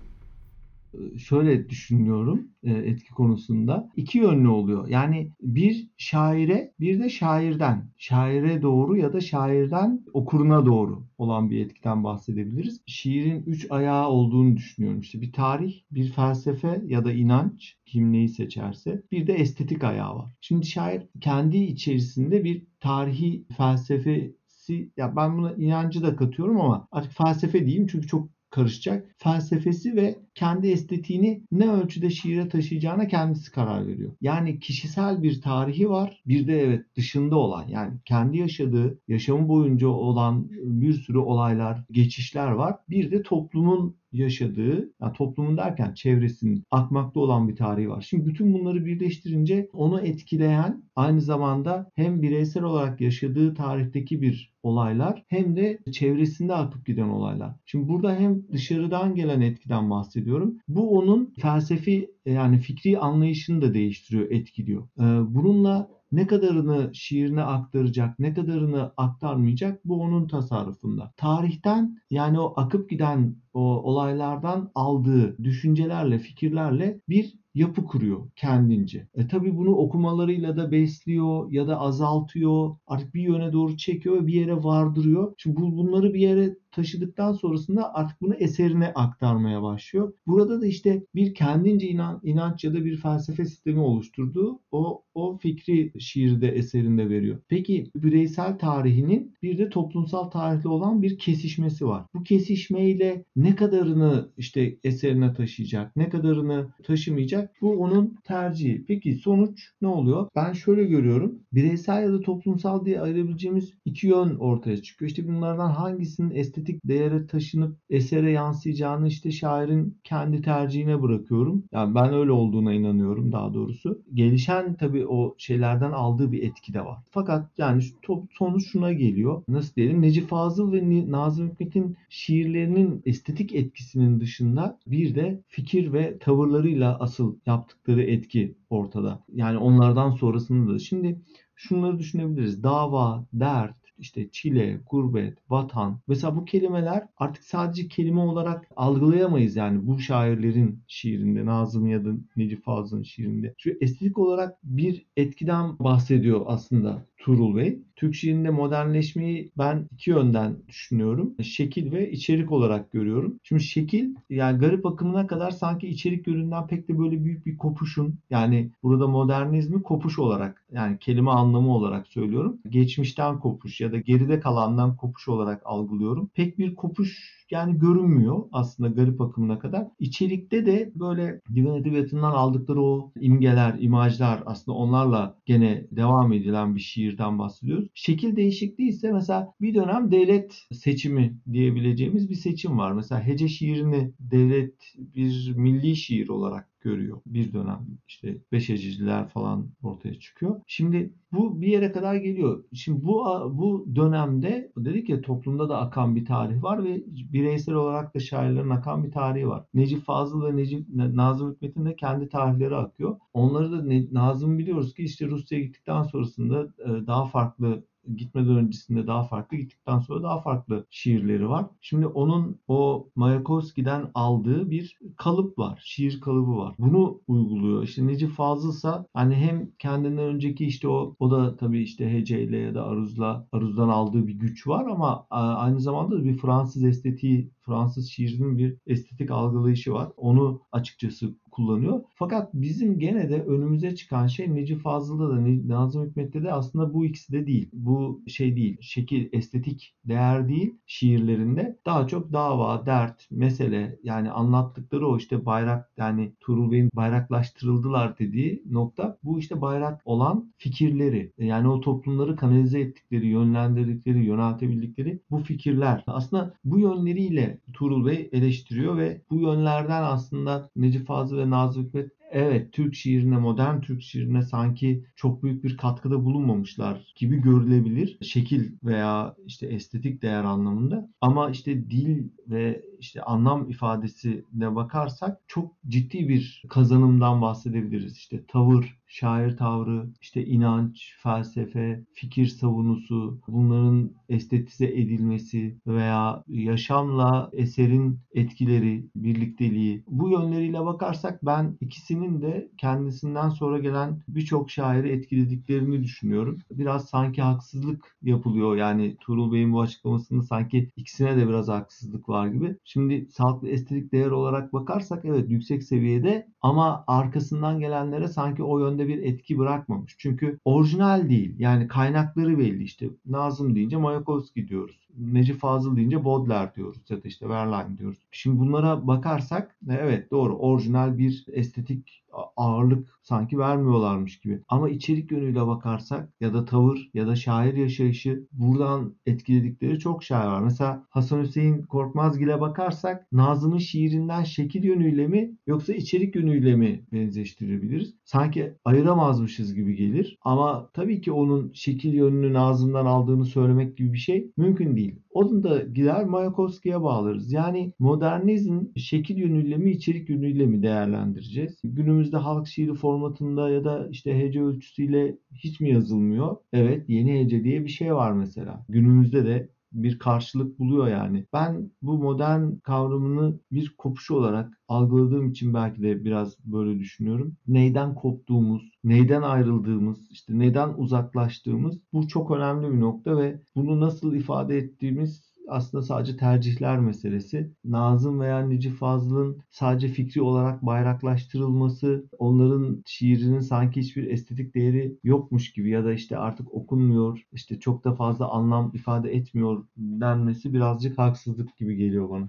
şöyle 1.18 1.68
düşünüyorum 1.68 2.48
e, 2.62 2.72
etki 2.72 3.10
konusunda. 3.10 3.90
iki 3.96 4.18
yönlü 4.18 4.48
oluyor. 4.48 4.88
Yani 4.88 5.32
bir 5.40 5.88
şaire 5.96 6.74
bir 6.80 7.00
de 7.00 7.08
şairden. 7.08 7.90
Şaire 7.96 8.62
doğru 8.62 8.96
ya 8.96 9.12
da 9.12 9.20
şairden 9.20 10.04
okuruna 10.12 10.66
doğru 10.66 11.02
olan 11.18 11.50
bir 11.50 11.66
etkiden 11.66 12.04
bahsedebiliriz. 12.04 12.80
Şiirin 12.86 13.42
üç 13.46 13.66
ayağı 13.70 14.08
olduğunu 14.08 14.56
düşünüyorum. 14.56 15.00
İşte 15.00 15.20
bir 15.20 15.32
tarih, 15.32 15.80
bir 15.90 16.12
felsefe 16.12 16.82
ya 16.86 17.04
da 17.04 17.12
inanç 17.12 17.76
kim 17.86 18.12
neyi 18.12 18.28
seçerse 18.28 19.02
bir 19.12 19.26
de 19.26 19.32
estetik 19.32 19.84
ayağı 19.84 20.16
var. 20.16 20.36
Şimdi 20.40 20.66
şair 20.66 21.02
kendi 21.20 21.56
içerisinde 21.56 22.44
bir 22.44 22.66
tarihi 22.80 23.44
felsefesi 23.56 24.90
ya 24.96 25.16
ben 25.16 25.38
buna 25.38 25.52
inancı 25.52 26.02
da 26.02 26.16
katıyorum 26.16 26.60
ama 26.60 26.88
artık 26.92 27.12
felsefe 27.12 27.66
diyeyim 27.66 27.86
çünkü 27.86 28.06
çok 28.06 28.28
karışacak. 28.50 29.14
Felsefesi 29.18 29.96
ve 29.96 30.18
kendi 30.34 30.68
estetiğini 30.68 31.42
ne 31.52 31.70
ölçüde 31.70 32.10
şiire 32.10 32.48
taşıyacağına 32.48 33.08
kendisi 33.08 33.52
karar 33.52 33.86
veriyor. 33.86 34.12
Yani 34.20 34.60
kişisel 34.60 35.22
bir 35.22 35.40
tarihi 35.40 35.90
var. 35.90 36.22
Bir 36.26 36.46
de 36.46 36.60
evet 36.60 36.84
dışında 36.96 37.36
olan 37.36 37.68
yani 37.68 37.92
kendi 38.04 38.38
yaşadığı 38.38 38.98
yaşamı 39.08 39.48
boyunca 39.48 39.88
olan 39.88 40.50
bir 40.50 40.92
sürü 40.92 41.18
olaylar, 41.18 41.84
geçişler 41.90 42.50
var. 42.50 42.76
Bir 42.90 43.10
de 43.10 43.22
toplumun 43.22 43.96
yaşadığı, 44.12 44.90
yani 45.00 45.12
toplumun 45.12 45.56
derken 45.56 45.94
çevresinin 45.94 46.64
akmakta 46.70 47.20
olan 47.20 47.48
bir 47.48 47.56
tarihi 47.56 47.90
var. 47.90 48.06
Şimdi 48.08 48.26
bütün 48.26 48.52
bunları 48.52 48.84
birleştirince 48.84 49.68
onu 49.72 50.00
etkileyen 50.00 50.82
aynı 50.96 51.20
zamanda 51.20 51.90
hem 51.94 52.22
bireysel 52.22 52.62
olarak 52.62 53.00
yaşadığı 53.00 53.54
tarihteki 53.54 54.22
bir 54.22 54.52
olaylar 54.62 55.24
hem 55.28 55.56
de 55.56 55.78
çevresinde 55.92 56.54
akıp 56.54 56.86
giden 56.86 57.08
olaylar. 57.08 57.54
Şimdi 57.66 57.88
burada 57.88 58.14
hem 58.16 58.48
dışarıdan 58.52 59.14
gelen 59.14 59.40
etkiden 59.40 59.90
bahsediyorum. 60.20 60.58
Bu 60.68 60.98
onun 60.98 61.34
felsefi 61.40 62.10
yani 62.26 62.58
fikri 62.58 62.98
anlayışını 62.98 63.62
da 63.62 63.74
değiştiriyor, 63.74 64.30
etkiliyor. 64.30 64.88
Ee, 64.98 65.34
bununla 65.34 65.88
ne 66.12 66.26
kadarını 66.26 66.90
şiirine 66.94 67.42
aktaracak, 67.42 68.18
ne 68.18 68.34
kadarını 68.34 68.92
aktarmayacak 68.96 69.84
bu 69.84 70.00
onun 70.00 70.28
tasarrufunda. 70.28 71.12
Tarihten 71.16 71.98
yani 72.10 72.40
o 72.40 72.52
akıp 72.56 72.90
giden 72.90 73.36
o 73.54 73.60
olaylardan 73.60 74.70
aldığı 74.74 75.44
düşüncelerle, 75.44 76.18
fikirlerle 76.18 77.00
bir 77.08 77.40
yapı 77.54 77.84
kuruyor 77.84 78.30
kendince. 78.36 79.08
E 79.14 79.26
tabi 79.26 79.56
bunu 79.56 79.70
okumalarıyla 79.70 80.56
da 80.56 80.70
besliyor 80.70 81.52
ya 81.52 81.68
da 81.68 81.80
azaltıyor. 81.80 82.76
Artık 82.86 83.14
bir 83.14 83.22
yöne 83.22 83.52
doğru 83.52 83.76
çekiyor 83.76 84.22
ve 84.22 84.26
bir 84.26 84.34
yere 84.34 84.64
vardırıyor. 84.64 85.34
Şimdi 85.36 85.60
bu, 85.60 85.76
bunları 85.76 86.14
bir 86.14 86.20
yere 86.20 86.56
taşıdıktan 86.72 87.32
sonrasında 87.32 87.94
artık 87.94 88.20
bunu 88.20 88.34
eserine 88.34 88.92
aktarmaya 88.94 89.62
başlıyor. 89.62 90.12
Burada 90.26 90.60
da 90.60 90.66
işte 90.66 91.04
bir 91.14 91.34
kendince 91.34 91.88
inan, 91.88 92.20
inanç 92.22 92.64
ya 92.64 92.74
da 92.74 92.84
bir 92.84 92.96
felsefe 92.96 93.44
sistemi 93.44 93.80
oluşturduğu 93.80 94.60
o, 94.72 95.02
o 95.14 95.38
fikri 95.38 95.92
şiirde 95.98 96.48
eserinde 96.48 97.08
veriyor. 97.10 97.38
Peki 97.48 97.90
bireysel 97.94 98.58
tarihinin 98.58 99.34
bir 99.42 99.58
de 99.58 99.68
toplumsal 99.68 100.30
tarihle 100.30 100.68
olan 100.68 101.02
bir 101.02 101.18
kesişmesi 101.18 101.86
var. 101.86 102.04
Bu 102.14 102.22
kesişmeyle 102.22 103.24
ne 103.36 103.56
kadarını 103.56 104.28
işte 104.36 104.78
eserine 104.84 105.32
taşıyacak, 105.34 105.96
ne 105.96 106.08
kadarını 106.08 106.68
taşımayacak 106.82 107.54
bu 107.60 107.72
onun 107.72 108.18
tercihi. 108.24 108.84
Peki 108.88 109.14
sonuç 109.14 109.70
ne 109.82 109.88
oluyor? 109.88 110.28
Ben 110.36 110.52
şöyle 110.52 110.84
görüyorum. 110.84 111.38
Bireysel 111.52 112.02
ya 112.02 112.12
da 112.12 112.20
toplumsal 112.20 112.84
diye 112.84 113.00
ayırabileceğimiz 113.00 113.72
iki 113.84 114.06
yön 114.06 114.34
ortaya 114.36 114.82
çıkıyor. 114.82 115.10
İşte 115.10 115.28
bunlardan 115.28 115.70
hangisinin 115.70 116.34
estetik 116.34 116.59
değere 116.84 117.26
taşınıp 117.26 117.76
esere 117.90 118.30
yansıyacağını 118.30 119.08
işte 119.08 119.30
şairin 119.30 119.98
kendi 120.04 120.42
tercihine 120.42 121.02
bırakıyorum. 121.02 121.64
Yani 121.72 121.94
ben 121.94 122.14
öyle 122.14 122.32
olduğuna 122.32 122.72
inanıyorum 122.72 123.32
daha 123.32 123.54
doğrusu. 123.54 124.02
Gelişen 124.14 124.74
tabii 124.74 125.06
o 125.06 125.34
şeylerden 125.38 125.92
aldığı 125.92 126.32
bir 126.32 126.42
etki 126.42 126.74
de 126.74 126.84
var. 126.84 126.98
Fakat 127.10 127.58
yani 127.58 127.82
sonuç 128.30 128.66
şuna 128.72 128.92
geliyor. 128.92 129.42
Nasıl 129.48 129.74
diyelim? 129.74 130.02
Necip 130.02 130.28
Fazıl 130.28 130.72
ve 130.72 131.10
Nazım 131.10 131.50
Hikmet'in 131.50 131.96
şiirlerinin 132.08 133.02
estetik 133.06 133.54
etkisinin 133.54 134.20
dışında 134.20 134.78
bir 134.86 135.14
de 135.14 135.42
fikir 135.48 135.92
ve 135.92 136.18
tavırlarıyla 136.18 136.98
asıl 137.00 137.36
yaptıkları 137.46 138.02
etki 138.02 138.54
ortada. 138.70 139.24
Yani 139.34 139.58
onlardan 139.58 140.10
sonrasında 140.10 140.74
da. 140.74 140.78
Şimdi 140.78 141.20
şunları 141.56 141.98
düşünebiliriz. 141.98 142.62
Dava, 142.62 143.26
dert, 143.32 143.76
işte 144.00 144.30
çile, 144.30 144.80
gurbet, 144.90 145.38
vatan. 145.50 146.00
Mesela 146.08 146.36
bu 146.36 146.44
kelimeler 146.44 147.06
artık 147.16 147.44
sadece 147.44 147.88
kelime 147.88 148.20
olarak 148.20 148.68
algılayamayız 148.76 149.56
yani 149.56 149.86
bu 149.86 149.98
şairlerin 149.98 150.82
şiirinde, 150.86 151.46
Nazım 151.46 151.86
ya 151.86 152.04
da 152.04 152.10
Necip 152.36 152.64
Fazıl'ın 152.64 153.02
şiirinde. 153.02 153.54
Şu 153.58 153.70
estetik 153.80 154.18
olarak 154.18 154.58
bir 154.64 155.06
etkiden 155.16 155.78
bahsediyor 155.78 156.42
aslında 156.46 157.06
Tuğrul 157.20 157.56
Bey. 157.56 157.78
Türk 157.96 158.14
şiirinde 158.14 158.50
modernleşmeyi 158.50 159.52
ben 159.58 159.88
iki 159.92 160.10
yönden 160.10 160.56
düşünüyorum. 160.68 161.34
Şekil 161.42 161.92
ve 161.92 162.10
içerik 162.10 162.52
olarak 162.52 162.92
görüyorum. 162.92 163.40
Şimdi 163.42 163.62
şekil 163.62 164.14
yani 164.30 164.58
garip 164.58 164.86
akımına 164.86 165.26
kadar 165.26 165.50
sanki 165.50 165.88
içerik 165.88 166.26
yönünden 166.26 166.66
pek 166.66 166.88
de 166.88 166.98
böyle 166.98 167.24
büyük 167.24 167.46
bir 167.46 167.56
kopuşun 167.56 168.18
yani 168.30 168.70
burada 168.82 169.06
modernizmi 169.08 169.82
kopuş 169.82 170.18
olarak 170.18 170.64
yani 170.72 170.98
kelime 170.98 171.30
anlamı 171.30 171.74
olarak 171.74 172.08
söylüyorum. 172.08 172.58
Geçmişten 172.68 173.38
kopuş 173.38 173.80
ya 173.80 173.92
da 173.92 173.98
geride 173.98 174.40
kalandan 174.40 174.96
kopuş 174.96 175.28
olarak 175.28 175.62
algılıyorum. 175.64 176.30
Pek 176.34 176.58
bir 176.58 176.74
kopuş 176.74 177.39
yani 177.50 177.78
görünmüyor 177.78 178.48
aslında 178.52 178.88
garip 178.88 179.20
akımına 179.20 179.58
kadar. 179.58 179.86
İçerikte 179.98 180.66
de 180.66 180.92
böyle 180.94 181.40
divan 181.54 181.76
edebiyatından 181.76 182.32
aldıkları 182.32 182.82
o 182.82 183.12
imgeler, 183.20 183.76
imajlar 183.80 184.42
aslında 184.46 184.78
onlarla 184.78 185.38
gene 185.46 185.86
devam 185.90 186.32
edilen 186.32 186.74
bir 186.74 186.80
şiirden 186.80 187.38
bahsediyoruz. 187.38 187.88
Şekil 187.94 188.36
değişikliği 188.36 188.88
ise 188.88 189.12
mesela 189.12 189.54
bir 189.60 189.74
dönem 189.74 190.10
devlet 190.10 190.66
seçimi 190.72 191.38
diyebileceğimiz 191.52 192.30
bir 192.30 192.34
seçim 192.34 192.78
var. 192.78 192.92
Mesela 192.92 193.26
hece 193.26 193.48
şiirini 193.48 194.12
devlet 194.20 194.74
bir 194.96 195.52
milli 195.56 195.96
şiir 195.96 196.28
olarak 196.28 196.69
görüyor 196.80 197.20
bir 197.26 197.52
dönem. 197.52 197.86
işte 198.08 198.38
beşeciler 198.52 199.28
falan 199.28 199.70
ortaya 199.82 200.14
çıkıyor. 200.14 200.60
Şimdi 200.66 201.14
bu 201.32 201.60
bir 201.60 201.66
yere 201.66 201.92
kadar 201.92 202.14
geliyor. 202.14 202.64
Şimdi 202.72 203.04
bu 203.04 203.24
bu 203.54 203.86
dönemde 203.96 204.72
dedik 204.76 205.08
ya 205.08 205.20
toplumda 205.20 205.68
da 205.68 205.78
akan 205.78 206.16
bir 206.16 206.24
tarih 206.24 206.62
var 206.62 206.84
ve 206.84 207.02
bireysel 207.06 207.74
olarak 207.74 208.14
da 208.14 208.20
şairlerin 208.20 208.70
akan 208.70 209.04
bir 209.04 209.10
tarihi 209.10 209.48
var. 209.48 209.64
Necip 209.74 210.04
Fazıl 210.04 210.44
ve 210.44 210.56
Necip 210.56 210.88
Nazım 210.88 211.52
Hikmet'in 211.52 211.86
de 211.86 211.96
kendi 211.96 212.28
tarihleri 212.28 212.76
akıyor. 212.76 213.16
Onları 213.32 213.72
da 213.72 213.84
Nazım 214.12 214.58
biliyoruz 214.58 214.94
ki 214.94 215.02
işte 215.02 215.26
Rusya'ya 215.26 215.64
gittikten 215.64 216.02
sonrasında 216.02 216.68
daha 217.06 217.26
farklı 217.26 217.84
gitmeden 218.16 218.56
öncesinde 218.56 219.06
daha 219.06 219.24
farklı, 219.24 219.56
gittikten 219.56 219.98
sonra 219.98 220.22
daha 220.22 220.40
farklı 220.40 220.86
şiirleri 220.90 221.48
var. 221.48 221.66
Şimdi 221.80 222.06
onun 222.06 222.60
o 222.68 223.08
Mayakovski'den 223.16 224.10
aldığı 224.14 224.70
bir 224.70 224.98
kalıp 225.16 225.58
var. 225.58 225.80
Şiir 225.84 226.20
kalıbı 226.20 226.56
var. 226.56 226.74
Bunu 226.78 227.20
uyguluyor. 227.28 227.82
İşte 227.82 228.06
Necip 228.06 228.30
Fazılsa 228.30 229.06
hani 229.14 229.34
hem 229.34 229.70
kendinden 229.78 230.24
önceki 230.24 230.66
işte 230.66 230.88
o 230.88 231.16
o 231.18 231.30
da 231.30 231.56
tabii 231.56 231.82
işte 231.82 232.12
heceyle 232.12 232.56
ya 232.56 232.74
da 232.74 232.86
aruzla 232.86 233.48
aruzdan 233.52 233.88
aldığı 233.88 234.26
bir 234.26 234.34
güç 234.34 234.66
var 234.66 234.86
ama 234.90 235.26
aynı 235.30 235.80
zamanda 235.80 236.16
da 236.16 236.24
bir 236.24 236.38
Fransız 236.38 236.84
estetiği 236.84 237.50
Fransız 237.70 238.08
şiirinin 238.08 238.58
bir 238.58 238.76
estetik 238.86 239.30
algılayışı 239.30 239.92
var. 239.92 240.08
Onu 240.16 240.62
açıkçası 240.72 241.34
kullanıyor. 241.50 242.02
Fakat 242.14 242.54
bizim 242.54 242.98
gene 242.98 243.30
de 243.30 243.42
önümüze 243.42 243.94
çıkan 243.94 244.26
şey 244.26 244.54
Necip 244.54 244.82
Fazıl'da 244.82 245.30
da 245.30 245.68
Nazım 245.74 246.06
Hikmet'te 246.06 246.42
de 246.42 246.52
aslında 246.52 246.94
bu 246.94 247.06
ikisi 247.06 247.32
de 247.32 247.46
değil. 247.46 247.68
Bu 247.72 248.22
şey 248.26 248.56
değil. 248.56 248.76
Şekil, 248.80 249.28
estetik 249.32 249.94
değer 250.04 250.48
değil 250.48 250.74
şiirlerinde. 250.86 251.78
Daha 251.86 252.06
çok 252.06 252.32
dava, 252.32 252.86
dert, 252.86 253.26
mesele 253.30 253.98
yani 254.02 254.30
anlattıkları 254.30 255.08
o 255.08 255.16
işte 255.16 255.46
bayrak 255.46 255.90
yani 255.96 256.32
Tuğrul 256.40 256.70
Bey'in 256.70 256.90
bayraklaştırıldılar 256.94 258.18
dediği 258.18 258.62
nokta 258.70 259.18
bu 259.24 259.38
işte 259.38 259.60
bayrak 259.60 260.02
olan 260.04 260.52
fikirleri 260.58 261.32
yani 261.38 261.68
o 261.68 261.80
toplumları 261.80 262.36
kanalize 262.36 262.80
ettikleri, 262.80 263.26
yönlendirdikleri, 263.26 264.24
yöneltebildikleri 264.24 265.20
bu 265.30 265.38
fikirler. 265.38 266.04
Aslında 266.06 266.54
bu 266.64 266.78
yönleriyle 266.78 267.59
Tuğrul 267.72 268.06
Bey 268.06 268.28
eleştiriyor 268.32 268.96
ve 268.96 269.22
bu 269.30 269.40
yönlerden 269.40 270.02
aslında 270.02 270.70
Necip 270.76 271.06
Fazıl 271.06 271.38
ve 271.38 271.50
Nazım 271.50 271.84
Hikmet 271.84 272.10
evet 272.30 272.72
Türk 272.72 272.94
şiirine, 272.94 273.38
modern 273.38 273.80
Türk 273.80 274.02
şiirine 274.02 274.42
sanki 274.42 275.04
çok 275.16 275.42
büyük 275.42 275.64
bir 275.64 275.76
katkıda 275.76 276.24
bulunmamışlar 276.24 277.12
gibi 277.16 277.36
görülebilir. 277.36 278.18
Şekil 278.22 278.72
veya 278.84 279.34
işte 279.46 279.66
estetik 279.66 280.22
değer 280.22 280.44
anlamında. 280.44 281.08
Ama 281.20 281.50
işte 281.50 281.90
dil 281.90 282.28
ve 282.48 282.82
işte 283.00 283.22
anlam 283.22 283.70
ifadesine 283.70 284.74
bakarsak 284.74 285.40
çok 285.46 285.72
ciddi 285.88 286.28
bir 286.28 286.62
kazanımdan 286.68 287.42
bahsedebiliriz. 287.42 288.16
İşte 288.16 288.46
tavır, 288.48 289.00
şair 289.06 289.56
tavrı, 289.56 290.06
işte 290.20 290.46
inanç, 290.46 291.14
felsefe, 291.22 292.04
fikir 292.12 292.46
savunusu, 292.46 293.40
bunların 293.48 294.10
estetize 294.28 294.86
edilmesi 294.86 295.76
veya 295.86 296.44
yaşamla 296.48 297.50
eserin 297.52 298.18
etkileri, 298.34 299.06
birlikteliği 299.16 300.04
bu 300.08 300.30
yönleriyle 300.30 300.84
bakarsak 300.84 301.46
ben 301.46 301.78
ikisinin 301.80 302.42
de 302.42 302.70
kendisinden 302.78 303.48
sonra 303.48 303.78
gelen 303.78 304.22
birçok 304.28 304.70
şairi 304.70 305.08
etkilediklerini 305.08 306.02
düşünüyorum. 306.02 306.58
Biraz 306.70 307.08
sanki 307.08 307.42
haksızlık 307.42 308.16
yapılıyor 308.22 308.76
yani 308.76 309.16
Tuğrul 309.20 309.52
Bey'in 309.52 309.72
bu 309.72 309.80
açıklamasında 309.80 310.42
sanki 310.42 310.90
ikisine 310.96 311.36
de 311.36 311.48
biraz 311.48 311.68
haksızlık 311.68 312.28
var 312.28 312.46
gibi. 312.46 312.76
Şimdi 312.92 313.26
sağlıklı 313.30 313.68
estetik 313.68 314.12
değer 314.12 314.30
olarak 314.30 314.72
bakarsak 314.72 315.24
evet 315.24 315.50
yüksek 315.50 315.82
seviyede 315.82 316.48
ama 316.60 317.04
arkasından 317.06 317.80
gelenlere 317.80 318.28
sanki 318.28 318.62
o 318.62 318.78
yönde 318.78 319.08
bir 319.08 319.22
etki 319.22 319.58
bırakmamış. 319.58 320.14
Çünkü 320.18 320.58
orijinal 320.64 321.28
değil. 321.28 321.54
Yani 321.58 321.88
kaynakları 321.88 322.58
belli 322.58 322.82
işte. 322.82 323.10
Nazım 323.26 323.74
deyince 323.74 323.96
Mayakovski 323.96 324.68
diyoruz. 324.68 325.08
Necip 325.18 325.60
Fazıl 325.60 325.96
deyince 325.96 326.24
Baudelaire 326.24 326.72
diyoruz 326.76 327.10
ya 327.10 327.16
da 327.16 327.28
işte 327.28 327.48
Verlaine 327.48 327.98
diyoruz. 327.98 328.18
Şimdi 328.30 328.58
bunlara 328.58 329.06
bakarsak 329.06 329.76
evet 329.88 330.30
doğru 330.30 330.56
orijinal 330.56 331.18
bir 331.18 331.44
estetik 331.52 332.20
ağırlık 332.56 333.18
sanki 333.22 333.58
vermiyorlarmış 333.58 334.40
gibi. 334.40 334.60
Ama 334.68 334.88
içerik 334.88 335.30
yönüyle 335.32 335.66
bakarsak 335.66 336.28
ya 336.40 336.54
da 336.54 336.64
tavır 336.64 337.10
ya 337.14 337.26
da 337.26 337.36
şair 337.36 337.74
yaşayışı 337.74 338.46
buradan 338.52 339.14
etkiledikleri 339.26 339.98
çok 339.98 340.24
şair 340.24 340.48
var. 340.48 340.62
Mesela 340.62 341.06
Hasan 341.10 341.42
Hüseyin 341.42 341.82
Korkmazgil'e 341.82 342.60
bakarsak 342.60 343.32
Nazım'ın 343.32 343.78
şiirinden 343.78 344.44
şekil 344.44 344.84
yönüyle 344.84 345.26
mi 345.26 345.56
yoksa 345.66 345.92
içerik 345.92 346.36
yönüyle 346.36 346.76
mi 346.76 347.04
benzeştirebiliriz? 347.12 348.14
Sanki 348.24 348.74
ayıramazmışız 348.84 349.74
gibi 349.74 349.96
gelir. 349.96 350.38
Ama 350.42 350.90
tabii 350.92 351.20
ki 351.20 351.32
onun 351.32 351.72
şekil 351.74 352.14
yönünü 352.14 352.52
Nazım'dan 352.52 353.06
aldığını 353.06 353.44
söylemek 353.44 353.96
gibi 353.96 354.12
bir 354.12 354.18
şey 354.18 354.50
mümkün 354.56 354.96
değil. 354.96 354.99
Onu 355.30 355.62
da 355.62 355.78
gider 355.80 356.24
Mayakovski'ye 356.24 357.02
bağlarız. 357.02 357.52
Yani 357.52 357.92
modernizm 357.98 358.80
şekil 358.96 359.36
yönüyle 359.36 359.76
mi 359.76 359.90
içerik 359.90 360.28
yönüyle 360.28 360.66
mi 360.66 360.82
değerlendireceğiz? 360.82 361.80
Günümüzde 361.84 362.36
halk 362.36 362.66
şiiri 362.68 362.94
formatında 362.94 363.70
ya 363.70 363.84
da 363.84 364.08
işte 364.10 364.38
hece 364.38 364.62
ölçüsüyle 364.62 365.38
hiç 365.54 365.80
mi 365.80 365.90
yazılmıyor? 365.90 366.56
Evet 366.72 367.08
yeni 367.08 367.40
hece 367.40 367.64
diye 367.64 367.84
bir 367.84 367.90
şey 367.90 368.14
var 368.14 368.32
mesela. 368.32 368.84
Günümüzde 368.88 369.44
de 369.46 369.68
bir 369.92 370.18
karşılık 370.18 370.78
buluyor 370.78 371.08
yani. 371.08 371.46
Ben 371.52 371.90
bu 372.02 372.18
modern 372.18 372.76
kavramını 372.76 373.58
bir 373.72 373.94
kopuş 373.98 374.30
olarak 374.30 374.80
algıladığım 374.88 375.48
için 375.50 375.74
belki 375.74 376.02
de 376.02 376.24
biraz 376.24 376.56
böyle 376.64 376.98
düşünüyorum. 376.98 377.56
Neyden 377.66 378.14
koptuğumuz, 378.14 378.82
neyden 379.04 379.42
ayrıldığımız, 379.42 380.30
işte 380.30 380.58
neden 380.58 380.94
uzaklaştığımız 380.96 381.98
bu 382.12 382.28
çok 382.28 382.50
önemli 382.50 382.92
bir 382.92 383.00
nokta 383.00 383.38
ve 383.38 383.62
bunu 383.76 384.00
nasıl 384.00 384.34
ifade 384.34 384.78
ettiğimiz 384.78 385.49
aslında 385.70 386.02
sadece 386.02 386.36
tercihler 386.36 386.98
meselesi. 386.98 387.70
Nazım 387.84 388.40
veya 388.40 388.66
Necip 388.66 388.96
Fazıl'ın 388.96 389.58
sadece 389.70 390.08
fikri 390.08 390.42
olarak 390.42 390.86
bayraklaştırılması, 390.86 392.24
onların 392.38 393.02
şiirinin 393.06 393.60
sanki 393.60 394.00
hiçbir 394.00 394.30
estetik 394.30 394.74
değeri 394.74 395.18
yokmuş 395.24 395.72
gibi 395.72 395.90
ya 395.90 396.04
da 396.04 396.12
işte 396.12 396.38
artık 396.38 396.74
okunmuyor, 396.74 397.46
işte 397.52 397.80
çok 397.80 398.04
da 398.04 398.14
fazla 398.14 398.48
anlam 398.48 398.90
ifade 398.94 399.34
etmiyor 399.34 399.84
denmesi 399.96 400.74
birazcık 400.74 401.18
haksızlık 401.18 401.76
gibi 401.76 401.96
geliyor 401.96 402.30
bana. 402.30 402.48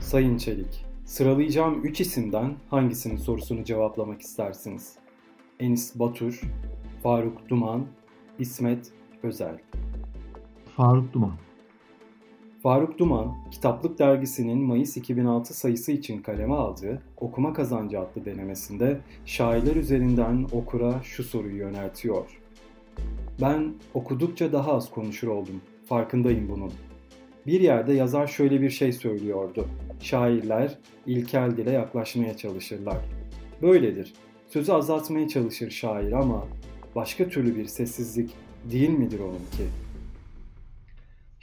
Sayın 0.00 0.36
Çelik, 0.36 0.86
sıralayacağım 1.04 1.84
3 1.84 2.00
isimden 2.00 2.54
hangisinin 2.70 3.16
sorusunu 3.16 3.64
cevaplamak 3.64 4.20
istersiniz? 4.20 4.94
Enis 5.60 5.98
Batur, 5.98 6.40
Faruk 7.02 7.48
Duman, 7.48 7.86
İsmet 8.38 8.92
Özel. 9.22 9.58
Faruk 10.76 11.12
Duman. 11.12 11.49
Faruk 12.62 12.98
Duman, 12.98 13.34
Kitaplık 13.50 13.98
Dergisi'nin 13.98 14.58
Mayıs 14.58 14.96
2006 14.96 15.54
sayısı 15.54 15.92
için 15.92 16.22
kaleme 16.22 16.54
aldığı 16.54 17.02
Okuma 17.16 17.52
Kazancı 17.52 18.00
adlı 18.00 18.24
denemesinde 18.24 19.00
şairler 19.26 19.76
üzerinden 19.76 20.46
okura 20.52 21.00
şu 21.02 21.24
soruyu 21.24 21.56
yöneltiyor. 21.56 22.40
Ben 23.40 23.74
okudukça 23.94 24.52
daha 24.52 24.72
az 24.72 24.90
konuşur 24.90 25.28
oldum. 25.28 25.60
Farkındayım 25.88 26.48
bunun. 26.48 26.72
Bir 27.46 27.60
yerde 27.60 27.92
yazar 27.92 28.26
şöyle 28.26 28.60
bir 28.60 28.70
şey 28.70 28.92
söylüyordu. 28.92 29.66
Şairler 30.00 30.78
ilkel 31.06 31.56
dile 31.56 31.70
yaklaşmaya 31.70 32.36
çalışırlar. 32.36 32.98
Böyledir. 33.62 34.14
Sözü 34.48 34.72
azaltmaya 34.72 35.28
çalışır 35.28 35.70
şair 35.70 36.12
ama 36.12 36.46
başka 36.96 37.28
türlü 37.28 37.56
bir 37.56 37.66
sessizlik 37.66 38.30
değil 38.70 38.90
midir 38.90 39.20
onunki?'' 39.20 39.79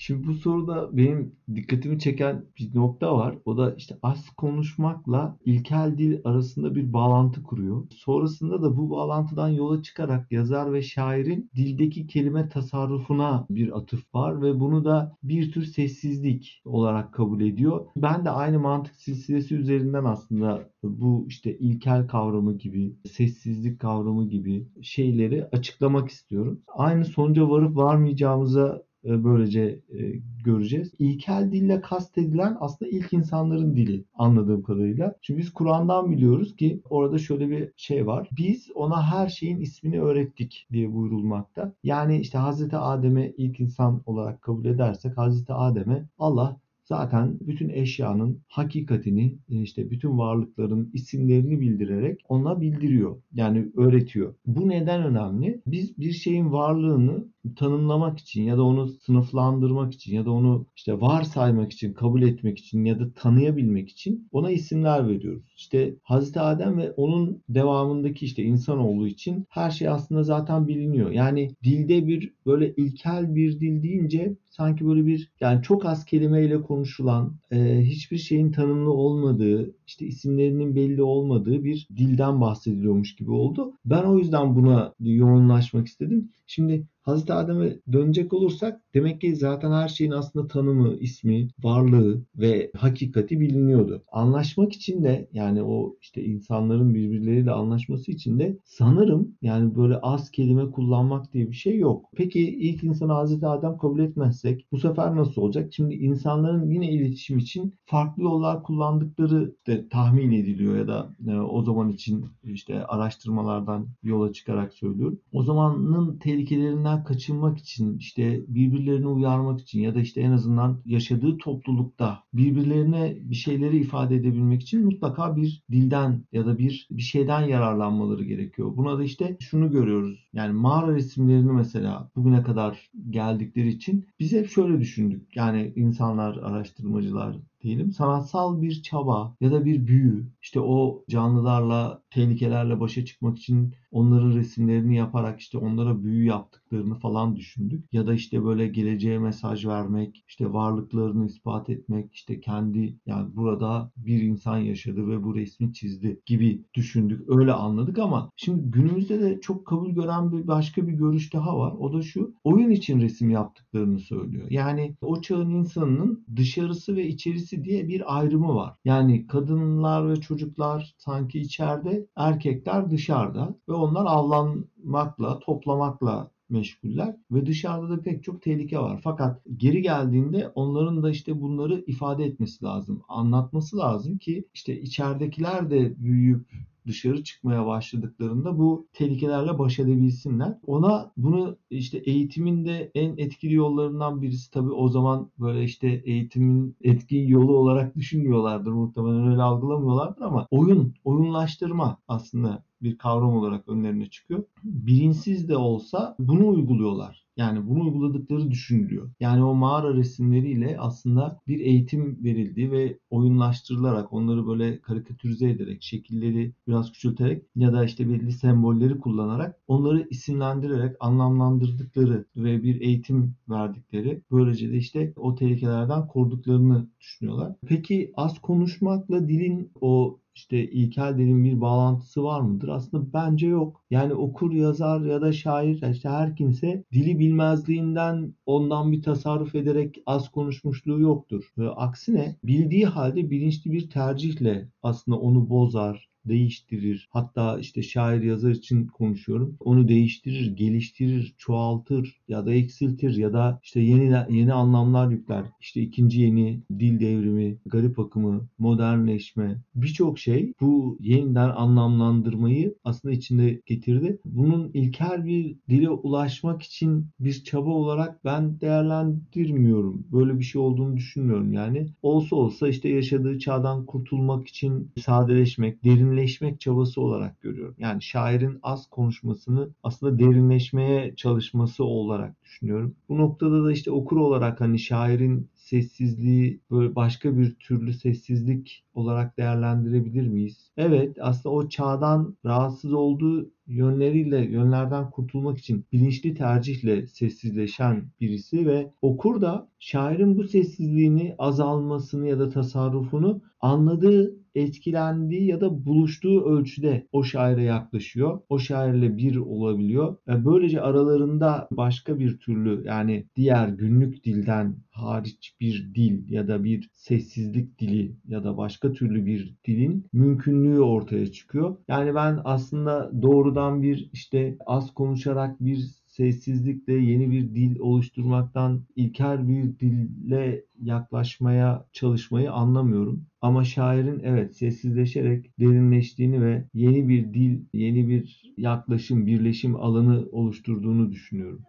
Şimdi 0.08 0.28
bu 0.28 0.34
soruda 0.34 0.98
benim 0.98 1.36
dikkatimi 1.56 2.00
çeken 2.00 2.46
bir 2.60 2.76
nokta 2.76 3.17
var. 3.17 3.38
O 3.46 3.58
da 3.58 3.76
işte 3.76 3.98
az 4.04 4.30
konuşmakla 4.30 5.38
ilkel 5.46 5.98
dil 5.98 6.20
arasında 6.24 6.76
bir 6.76 6.93
bağlantı 6.93 7.43
kuruyor. 7.43 7.84
Sonrasında 7.91 8.62
da 8.62 8.78
bu 8.78 8.89
bağlantıdan 8.89 9.50
yola 9.50 9.84
çıkarak 9.84 10.32
yazar 10.32 10.74
ve 10.74 10.82
şairin 10.82 11.50
dildeki 11.56 12.08
kelime 12.08 12.50
tasarrufuna 12.50 13.46
bir 13.50 13.78
atıf 13.78 14.15
var 14.15 14.41
ve 14.41 14.60
bunu 14.60 14.86
da 14.86 15.15
bir 15.24 15.52
tür 15.52 15.65
sessizlik 15.65 16.62
olarak 16.65 17.13
kabul 17.13 17.41
ediyor. 17.41 17.86
Ben 17.98 18.26
de 18.26 18.30
aynı 18.30 18.60
mantık 18.60 18.96
silsilesi 18.96 19.56
üzerinden 19.56 20.04
aslında 20.04 20.70
bu 20.84 21.26
işte 21.28 21.58
ilkel 21.58 22.08
kavramı 22.08 22.58
gibi, 22.58 22.96
sessizlik 23.12 23.80
kavramı 23.80 24.30
gibi 24.30 24.67
şeyleri 24.82 25.46
açıklamak 25.46 26.10
istiyorum. 26.10 26.62
Aynı 26.67 27.06
sonuca 27.06 27.50
varıp 27.50 27.76
varmayacağımıza 27.76 28.87
böylece 29.04 29.80
e, 29.90 30.22
göreceğiz. 30.44 30.94
İlkel 31.00 31.52
dille 31.52 31.82
kastedilen 31.82 32.58
aslında 32.60 32.92
ilk 32.92 33.14
insanların 33.14 33.76
dili 33.76 34.06
anladığım 34.14 34.64
kadarıyla. 34.64 35.16
Çünkü 35.22 35.42
biz 35.42 35.54
Kur'an'dan 35.54 36.12
biliyoruz 36.12 36.56
ki 36.56 36.82
orada 36.90 37.18
şöyle 37.18 37.50
bir 37.50 37.72
şey 37.78 38.08
var. 38.08 38.30
Biz 38.38 38.72
ona 38.76 39.12
her 39.12 39.30
şeyin 39.30 39.60
ismini 39.60 40.02
öğrettik 40.02 40.68
diye 40.72 40.94
buyurulmakta. 40.94 41.74
Yani 41.84 42.20
işte 42.20 42.38
Hazreti 42.38 42.78
Adem'e 42.78 43.34
ilk 43.38 43.60
insan 43.60 44.02
olarak 44.06 44.42
kabul 44.42 44.66
edersek 44.66 45.18
Hazreti 45.18 45.54
Adem'e 45.54 46.06
Allah 46.20 46.60
zaten 46.88 47.38
bütün 47.42 47.70
eşyanın 47.70 48.42
hakikatini 48.48 49.38
e, 49.50 49.62
işte 49.62 49.90
bütün 49.90 50.18
varlıkların 50.18 50.90
isimlerini 50.94 51.62
bildirerek 51.62 52.22
ona 52.30 52.62
bildiriyor. 52.62 53.18
Yani 53.34 53.72
öğretiyor. 53.78 54.36
Bu 54.46 54.70
neden 54.70 55.04
önemli? 55.04 55.62
Biz 55.68 55.98
bir 55.98 56.12
şeyin 56.12 56.52
varlığını 56.52 57.26
tanımlamak 57.56 58.20
için 58.20 58.44
ya 58.44 58.58
da 58.58 58.64
onu 58.64 58.88
sınıflandırmak 58.88 59.94
için 59.94 60.16
ya 60.16 60.26
da 60.26 60.32
onu 60.32 60.66
işte 60.76 61.02
varsaymak 61.02 61.72
için, 61.72 61.94
kabul 61.94 62.22
etmek 62.22 62.60
için 62.60 62.86
ya 62.86 63.00
da 63.00 63.12
tanıyabilmek 63.14 63.90
için 63.90 64.28
ona 64.32 64.52
isimler 64.52 65.08
veriyoruz. 65.08 65.44
İşte 65.58 65.96
Hazreti 66.04 66.40
Adem 66.40 66.78
ve 66.78 66.92
onun 66.92 67.42
devamındaki 67.50 68.26
işte 68.26 68.44
insanoğlu 68.44 69.08
için 69.08 69.46
her 69.50 69.72
şey 69.72 69.88
aslında 69.88 70.24
zaten 70.24 70.68
biliniyor. 70.68 71.12
Yani 71.12 71.52
dilde 71.64 72.08
bir 72.08 72.34
böyle 72.46 72.74
ilkel 72.76 73.36
bir 73.36 73.60
dil 73.60 73.84
deyince 73.84 74.36
sanki 74.58 74.88
böyle 74.88 75.06
bir 75.06 75.32
yani 75.42 75.64
çok 75.64 75.86
az 75.86 76.06
kelimeyle 76.06 76.62
konuşulan, 76.62 77.36
e, 77.52 77.82
hiçbir 77.82 78.18
şeyin 78.18 78.52
tanımlı 78.52 78.92
olmadığı, 78.92 79.76
işte 79.88 80.06
isimlerinin 80.06 80.76
belli 80.76 81.04
olmadığı 81.04 81.64
bir 81.64 81.88
dilden 81.98 82.42
bahsediliyormuş 82.42 83.16
gibi 83.16 83.32
oldu. 83.32 83.74
Ben 83.86 84.04
o 84.04 84.18
yüzden 84.18 84.56
buna 84.56 84.94
yoğunlaşmak 85.00 85.88
istedim. 85.88 86.30
Şimdi 86.48 86.84
Hazreti 87.08 87.34
Adem'e 87.34 87.80
dönecek 87.91 88.34
olursak 88.34 88.82
demek 88.93 89.22
ki 89.22 89.36
zaten 89.36 89.72
her 89.72 89.88
şeyin 89.88 90.12
aslında 90.12 90.48
tanımı, 90.48 90.96
ismi, 90.96 91.48
varlığı 91.63 92.22
ve 92.36 92.72
hakikati 92.78 93.39
biliniyordu. 93.39 94.04
Anlaşmak 94.12 94.74
için 94.74 95.04
de 95.04 95.30
yani 95.34 95.63
o 95.63 95.96
işte 96.02 96.24
insanların 96.24 96.93
birbirleriyle 96.93 97.52
anlaşması 97.52 98.12
için 98.12 98.39
de 98.39 98.58
sanırım 98.65 99.36
yani 99.41 99.76
böyle 99.76 99.98
az 99.98 100.32
kelime 100.32 100.72
kullanmak 100.72 101.34
diye 101.34 101.48
bir 101.50 101.56
şey 101.56 101.78
yok. 101.78 102.06
Peki 102.15 102.39
ilk 102.39 102.84
insanı 102.84 103.13
Hazreti 103.13 103.48
Adem 103.48 103.78
kabul 103.78 104.00
etmezsek 104.00 104.67
bu 104.72 104.78
sefer 104.78 105.15
nasıl 105.15 105.41
olacak? 105.41 105.74
Şimdi 105.74 105.96
insanların 105.96 106.70
yine 106.70 106.91
iletişim 106.91 107.38
için 107.38 107.76
farklı 107.86 108.24
yollar 108.24 108.63
kullandıkları 108.63 109.56
de 109.67 109.89
tahmin 109.89 110.32
ediliyor 110.32 110.78
ya 110.78 110.88
da 110.88 111.15
e, 111.28 111.36
o 111.36 111.63
zaman 111.63 111.89
için 111.89 112.26
işte 112.43 112.86
araştırmalardan 112.86 113.88
yola 114.04 114.34
çıkarak 114.34 114.74
söylüyorum. 114.74 115.20
O 115.32 115.43
zamanın 115.43 116.17
tehlikelerinden 116.17 116.97
birbirinden 116.98 117.04
kaçınmak 117.04 117.58
için 117.58 117.98
işte 117.98 118.42
birbirlerini 118.48 119.08
uyarmak 119.08 119.62
için 119.62 119.82
ya 119.82 119.96
da 119.96 120.00
işte 120.00 120.22
en 120.22 120.32
azından 120.32 120.82
yaşadığı 120.86 121.38
toplulukta 121.38 122.24
birbirlerine 122.34 123.18
bir 123.22 123.36
şeyleri 123.36 123.78
ifade 123.78 124.16
edebilmek 124.16 124.62
için 124.62 124.86
mutlaka 124.86 125.36
bir 125.36 125.64
dilden 125.72 126.24
ya 126.32 126.46
da 126.46 126.58
bir 126.58 126.88
bir 126.92 127.02
şeyden 127.02 127.42
yararlanmaları 127.42 128.24
gerekiyor. 128.24 128.78
Buna 128.78 128.98
da 128.98 129.04
işte 129.04 129.38
şunu 129.40 129.72
görüyoruz. 129.72 130.30
Yani 130.34 130.54
mağara 130.54 130.96
resimlerini 130.96 131.52
mesela 131.52 132.12
bugüne 132.16 132.44
kadar 132.44 132.90
geldikleri 133.10 133.70
için 133.70 134.06
biz 134.20 134.32
hep 134.32 134.50
şöyle 134.50 134.80
düşündük. 134.80 135.36
Yani 135.36 135.74
insanlar, 135.76 136.38
araştırmacılar 136.38 137.38
diyelim 137.67 137.91
sanatsal 137.91 138.62
bir 138.62 138.82
çaba 138.82 139.36
ya 139.41 139.51
da 139.51 139.65
bir 139.65 139.88
büyü 139.88 140.27
işte 140.41 140.60
o 140.60 141.03
canlılarla 141.10 142.01
tehlikelerle 142.10 142.80
başa 142.80 143.06
çıkmak 143.06 143.38
için 143.38 143.73
onların 143.91 144.36
resimlerini 144.36 144.95
yaparak 144.95 145.39
işte 145.39 145.58
onlara 145.58 146.03
büyü 146.03 146.25
yaptıklarını 146.25 146.95
falan 146.95 147.36
düşündük. 147.36 147.93
Ya 147.93 148.08
da 148.08 148.13
işte 148.13 148.45
böyle 148.45 148.67
geleceğe 148.67 149.19
mesaj 149.19 149.65
vermek, 149.65 150.23
işte 150.27 150.53
varlıklarını 150.53 151.25
ispat 151.25 151.69
etmek, 151.69 152.13
işte 152.13 152.39
kendi 152.39 152.95
yani 153.06 153.36
burada 153.36 153.91
bir 153.97 154.21
insan 154.21 154.58
yaşadı 154.58 155.08
ve 155.08 155.23
bu 155.23 155.36
resmi 155.36 155.73
çizdi 155.73 156.19
gibi 156.25 156.62
düşündük. 156.73 157.30
Öyle 157.30 157.53
anladık 157.53 157.99
ama 157.99 158.32
şimdi 158.36 158.71
günümüzde 158.71 159.19
de 159.21 159.39
çok 159.41 159.65
kabul 159.65 159.89
gören 159.89 160.32
bir 160.32 160.47
başka 160.47 160.88
bir 160.88 160.93
görüş 160.93 161.34
daha 161.34 161.60
var. 161.60 161.73
O 161.80 161.93
da 161.93 162.01
şu. 162.01 162.36
Oyun 162.43 162.69
için 162.69 163.01
resim 163.01 163.30
yaptıklarını 163.30 163.99
söylüyor. 163.99 164.47
Yani 164.49 164.95
o 165.01 165.21
çağın 165.21 165.49
insanının 165.49 166.25
dışarısı 166.36 166.95
ve 166.95 167.08
içerisi 167.08 167.57
diye 167.63 167.88
bir 167.88 168.17
ayrımı 168.17 168.56
var. 168.56 168.76
Yani 168.86 169.28
kadınlar 169.28 170.10
ve 170.10 170.15
çocuklar 170.15 170.96
sanki 170.98 171.39
içeride, 171.39 172.08
erkekler 172.15 172.89
dışarıda 172.89 173.56
ve 173.70 173.74
onlar 173.74 174.06
avlanmakla, 174.06 175.39
toplamakla 175.39 176.32
meşguller 176.50 177.15
ve 177.32 177.46
dışarıda 177.46 177.89
da 177.89 178.02
pek 178.02 178.24
çok 178.24 178.41
tehlike 178.41 178.80
var. 178.80 179.00
Fakat 179.04 179.41
geri 179.58 179.82
geldiğinde 179.82 180.52
onların 180.56 181.04
da 181.04 181.10
işte 181.10 181.41
bunları 181.41 181.84
ifade 181.88 182.26
etmesi 182.26 182.65
lazım. 182.65 183.02
Anlatması 183.08 183.78
lazım 183.78 184.17
ki 184.17 184.48
işte 184.54 184.82
içeridekiler 184.82 185.70
de 185.70 186.04
büyüyüp 186.04 186.52
dışarı 186.88 187.23
çıkmaya 187.23 187.65
başladıklarında 187.67 188.60
bu 188.60 188.88
tehlikelerle 188.93 189.60
baş 189.60 189.80
edebilsinler. 189.80 190.58
Ona 190.67 191.12
bunu 191.17 191.58
işte 191.69 191.97
eğitimin 191.97 192.65
de 192.65 192.91
en 192.95 193.17
etkili 193.17 193.54
yollarından 193.54 194.21
birisi 194.21 194.52
tabii 194.52 194.71
o 194.71 194.88
zaman 194.88 195.32
böyle 195.39 195.63
işte 195.63 195.88
eğitimin 196.06 196.76
etki 196.82 197.26
yolu 197.28 197.58
olarak 197.58 197.95
düşünmüyorlardır 197.95 198.71
muhtemelen 198.71 199.28
öyle 199.28 199.41
algılamıyorlardır 199.41 200.21
ama 200.21 200.47
oyun, 200.52 200.93
oyunlaştırma 201.04 201.97
aslında 202.08 202.63
bir 202.82 202.97
kavram 202.97 203.34
olarak 203.38 203.67
önlerine 203.67 204.10
çıkıyor. 204.10 204.43
Bilinçsiz 204.63 205.50
de 205.50 205.58
olsa 205.58 206.15
bunu 206.19 206.47
uyguluyorlar. 206.47 207.27
Yani 207.38 207.67
bunu 207.67 207.84
uyguladıkları 207.84 208.52
düşünülüyor. 208.52 209.12
Yani 209.19 209.43
o 209.43 209.54
mağara 209.56 209.93
resimleriyle 209.93 210.80
aslında 210.80 211.41
bir 211.47 211.60
eğitim 211.60 212.23
verildi 212.23 212.71
ve 212.71 212.97
oyunlaştırılarak 213.10 214.13
onları 214.13 214.47
böyle 214.47 214.82
karikatürize 214.82 215.50
ederek, 215.50 215.84
şekilleri 215.84 216.54
biraz 216.67 216.91
küçülterek 216.91 217.43
ya 217.56 217.73
da 217.73 217.86
işte 217.86 218.10
belli 218.10 218.32
sembolleri 218.32 219.00
kullanarak 219.00 219.56
onları 219.67 220.08
isimlendirerek 220.10 220.95
anlamlandırdıkları 221.00 222.26
ve 222.36 222.63
bir 222.63 222.82
eğitim 222.82 223.36
verdikleri 223.50 224.21
böylece 224.32 224.71
de 224.71 224.78
işte 224.78 225.13
o 225.15 225.36
tehlikelerden 225.36 226.08
koruduklarını 226.08 226.88
düşünüyorlar. 227.02 227.56
Peki 227.67 228.12
az 228.15 228.39
konuşmakla 228.41 229.28
dilin 229.30 229.71
o 229.82 230.19
işte 230.38 230.71
ilkel 230.71 231.17
dilin 231.17 231.43
bir 231.43 231.62
bağlantısı 231.62 232.23
var 232.23 232.41
mıdır? 232.41 232.67
Aslında 232.67 233.13
bence 233.13 233.47
yok. 233.47 233.84
Yani 233.89 234.13
okur, 234.13 234.52
yazar 234.52 235.02
ya 235.06 235.21
da 235.21 235.32
şair 235.34 235.91
işte 235.91 236.10
her 236.10 236.36
kimse 236.36 236.84
dili 236.93 237.19
bilmezliğinden 237.19 238.34
ondan 238.45 238.91
bir 238.91 239.02
tasarruf 239.02 239.56
ederek 239.56 240.02
az 240.06 240.32
konuşmuşluğu 240.32 241.00
yoktur. 241.00 241.52
Ve 241.58 241.69
aksine 241.69 242.36
bildiği 242.43 242.86
halde 242.86 243.30
bilinçli 243.32 243.71
bir 243.71 243.89
tercihle 243.89 244.69
aslında 244.84 245.17
onu 245.17 245.50
bozar, 245.50 246.10
değiştirir. 246.26 247.08
Hatta 247.12 247.60
işte 247.60 247.82
şair 247.84 248.23
yazar 248.23 248.52
için 248.52 248.88
konuşuyorum. 248.88 249.58
Onu 249.60 249.88
değiştirir, 249.88 250.56
geliştirir, 250.56 251.36
çoğaltır 251.38 252.16
ya 252.28 252.46
da 252.46 252.54
eksiltir 252.54 253.16
ya 253.16 253.34
da 253.34 253.60
işte 253.63 253.80
yeni 253.80 254.13
yeni 254.30 254.54
anlamlar 254.54 255.10
yükler. 255.10 255.46
İşte 255.62 255.82
ikinci 255.82 256.22
yeni 256.22 256.62
dil 256.80 257.00
devrimi, 257.00 257.58
garip 257.66 258.00
akımı, 258.00 258.48
modernleşme 258.60 259.58
birçok 259.76 260.20
şey 260.20 260.54
bu 260.62 260.98
yeniden 261.00 261.50
anlamlandırmayı 261.50 262.76
aslında 262.84 263.13
içinde 263.13 263.62
getirdi. 263.66 264.20
Bunun 264.26 264.72
ilkel 264.74 265.26
bir 265.26 265.56
dile 265.70 265.90
ulaşmak 265.90 266.62
için 266.62 267.08
bir 267.20 267.44
çaba 267.44 267.70
olarak 267.70 268.26
ben 268.26 268.62
değerlendirmiyorum. 268.62 270.08
Böyle 270.12 270.40
bir 270.40 270.44
şey 270.44 270.62
olduğunu 270.62 270.98
düşünmüyorum 270.98 271.54
yani. 271.54 271.88
Olsa 272.02 272.36
olsa 272.36 272.68
işte 272.68 272.90
yaşadığı 272.90 273.40
çağdan 273.40 273.86
kurtulmak 273.86 274.48
için 274.48 274.92
sadeleşmek, 275.00 275.84
derinleşmek 275.84 276.62
çabası 276.62 277.02
olarak 277.02 277.42
görüyorum. 277.42 277.76
Yani 277.80 278.02
şairin 278.02 278.60
az 278.63 278.88
konuşmasını 278.88 279.70
aslında 279.84 280.20
derinleşmeye 280.20 281.16
çalışması 281.16 281.84
olarak 281.84 282.16
düşünüyorum. 282.43 282.95
Bu 283.10 283.17
noktada 283.17 283.63
da 283.63 283.71
işte 283.71 283.91
okur 283.91 284.17
olarak 284.17 284.62
hani 284.62 284.80
şairin 284.80 285.49
sessizliği 285.56 286.62
böyle 286.71 286.95
başka 286.95 287.38
bir 287.38 287.56
türlü 287.56 287.93
sessizlik 287.93 288.84
olarak 288.93 289.38
değerlendirebilir 289.38 290.27
miyiz? 290.27 290.71
Evet 290.77 291.17
aslında 291.21 291.56
o 291.56 291.69
çağdan 291.69 292.38
rahatsız 292.45 292.93
olduğu 292.93 293.51
yönleriyle 293.67 294.45
yönlerden 294.45 295.10
kurtulmak 295.12 295.58
için 295.58 295.86
bilinçli 295.91 296.34
tercihle 296.34 297.08
sessizleşen 297.08 298.03
birisi 298.21 298.67
ve 298.67 298.91
okur 299.01 299.41
da 299.41 299.69
şairin 299.80 300.38
bu 300.38 300.43
sessizliğini 300.43 301.36
azalmasını 301.38 302.27
ya 302.27 302.39
da 302.39 302.49
tasarrufunu 302.49 303.41
anladığı 303.62 304.36
etkilendiği 304.58 305.46
ya 305.46 305.62
da 305.62 305.86
buluştuğu 305.86 306.46
ölçüde 306.46 307.08
o 307.12 307.24
şaire 307.24 307.63
yaklaşıyor. 307.63 308.39
O 308.50 308.60
şairle 308.60 309.17
bir 309.17 309.36
olabiliyor. 309.36 310.17
Ve 310.28 310.46
böylece 310.46 310.82
aralarında 310.82 311.67
başka 311.72 312.20
bir 312.20 312.38
türlü 312.38 312.84
yani 312.86 313.26
diğer 313.36 313.67
günlük 313.67 314.24
dilden 314.24 314.76
hariç 314.91 315.56
bir 315.60 315.91
dil 315.96 316.32
ya 316.32 316.48
da 316.48 316.63
bir 316.63 316.89
sessizlik 316.93 317.80
dili 317.80 318.15
ya 318.28 318.43
da 318.43 318.58
başka 318.58 318.91
türlü 318.91 319.26
bir 319.26 319.56
dilin 319.65 320.06
mümkünlüğü 320.13 320.82
ortaya 320.82 321.32
çıkıyor. 321.32 321.78
Yani 321.88 322.15
ben 322.15 322.39
aslında 322.43 323.12
doğrudan 323.22 323.82
bir 323.82 324.10
işte 324.13 324.58
az 324.65 324.93
konuşarak 324.93 325.60
bir 325.60 325.78
sessizlikle 326.17 326.93
yeni 326.93 327.32
bir 327.32 327.56
dil 327.56 327.80
oluşturmaktan 327.80 328.82
ilkel 328.95 329.47
bir 329.47 329.80
dille 329.80 330.65
yaklaşmaya 330.82 331.86
çalışmayı 331.93 332.51
anlamıyorum. 332.51 333.25
Ama 333.41 333.63
şairin 333.63 334.21
evet 334.23 334.56
sessizleşerek 334.56 335.60
derinleştiğini 335.60 336.41
ve 336.41 336.63
yeni 336.73 337.10
bir 337.10 337.34
dil, 337.34 337.60
yeni 337.73 338.08
bir 338.08 338.53
yaklaşım, 338.58 339.25
birleşim 339.25 339.75
alanı 339.75 340.25
oluşturduğunu 340.32 341.12
düşünüyorum. 341.12 341.62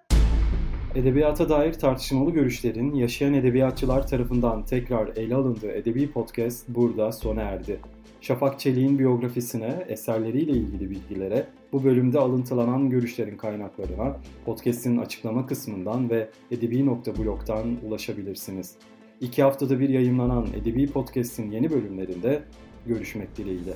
Edebiyata 0.95 1.49
dair 1.49 1.73
tartışmalı 1.73 2.31
görüşlerin 2.31 2.95
yaşayan 2.95 3.35
edebiyatçılar 3.35 4.07
tarafından 4.07 4.65
tekrar 4.65 5.17
ele 5.17 5.35
alındığı 5.35 5.71
edebi 5.71 6.11
podcast 6.11 6.69
burada 6.69 7.13
sona 7.13 7.43
erdi. 7.43 7.81
Şafak 8.21 8.61
Çelik'in 8.61 8.99
biyografisine, 8.99 9.85
eserleriyle 9.89 10.53
ilgili 10.53 10.91
bilgilere, 10.91 11.47
bu 11.73 11.85
bölümde 11.85 12.19
alıntılanan 12.19 12.91
görüşlerin 12.91 13.37
kaynaklarına 13.37 14.17
podcast'in 14.45 14.99
açıklama 14.99 15.47
kısmından 15.47 16.11
ve 16.11 16.31
edebi.blog'dan 16.51 17.77
ulaşabilirsiniz. 17.87 18.75
İki 19.21 19.43
haftada 19.43 19.81
bir 19.81 19.89
yayınlanan 19.89 20.47
Edebi 20.63 20.87
Podcast'in 20.87 21.51
yeni 21.51 21.71
bölümlerinde 21.71 22.43
görüşmek 22.87 23.37
dileğiyle. 23.37 23.75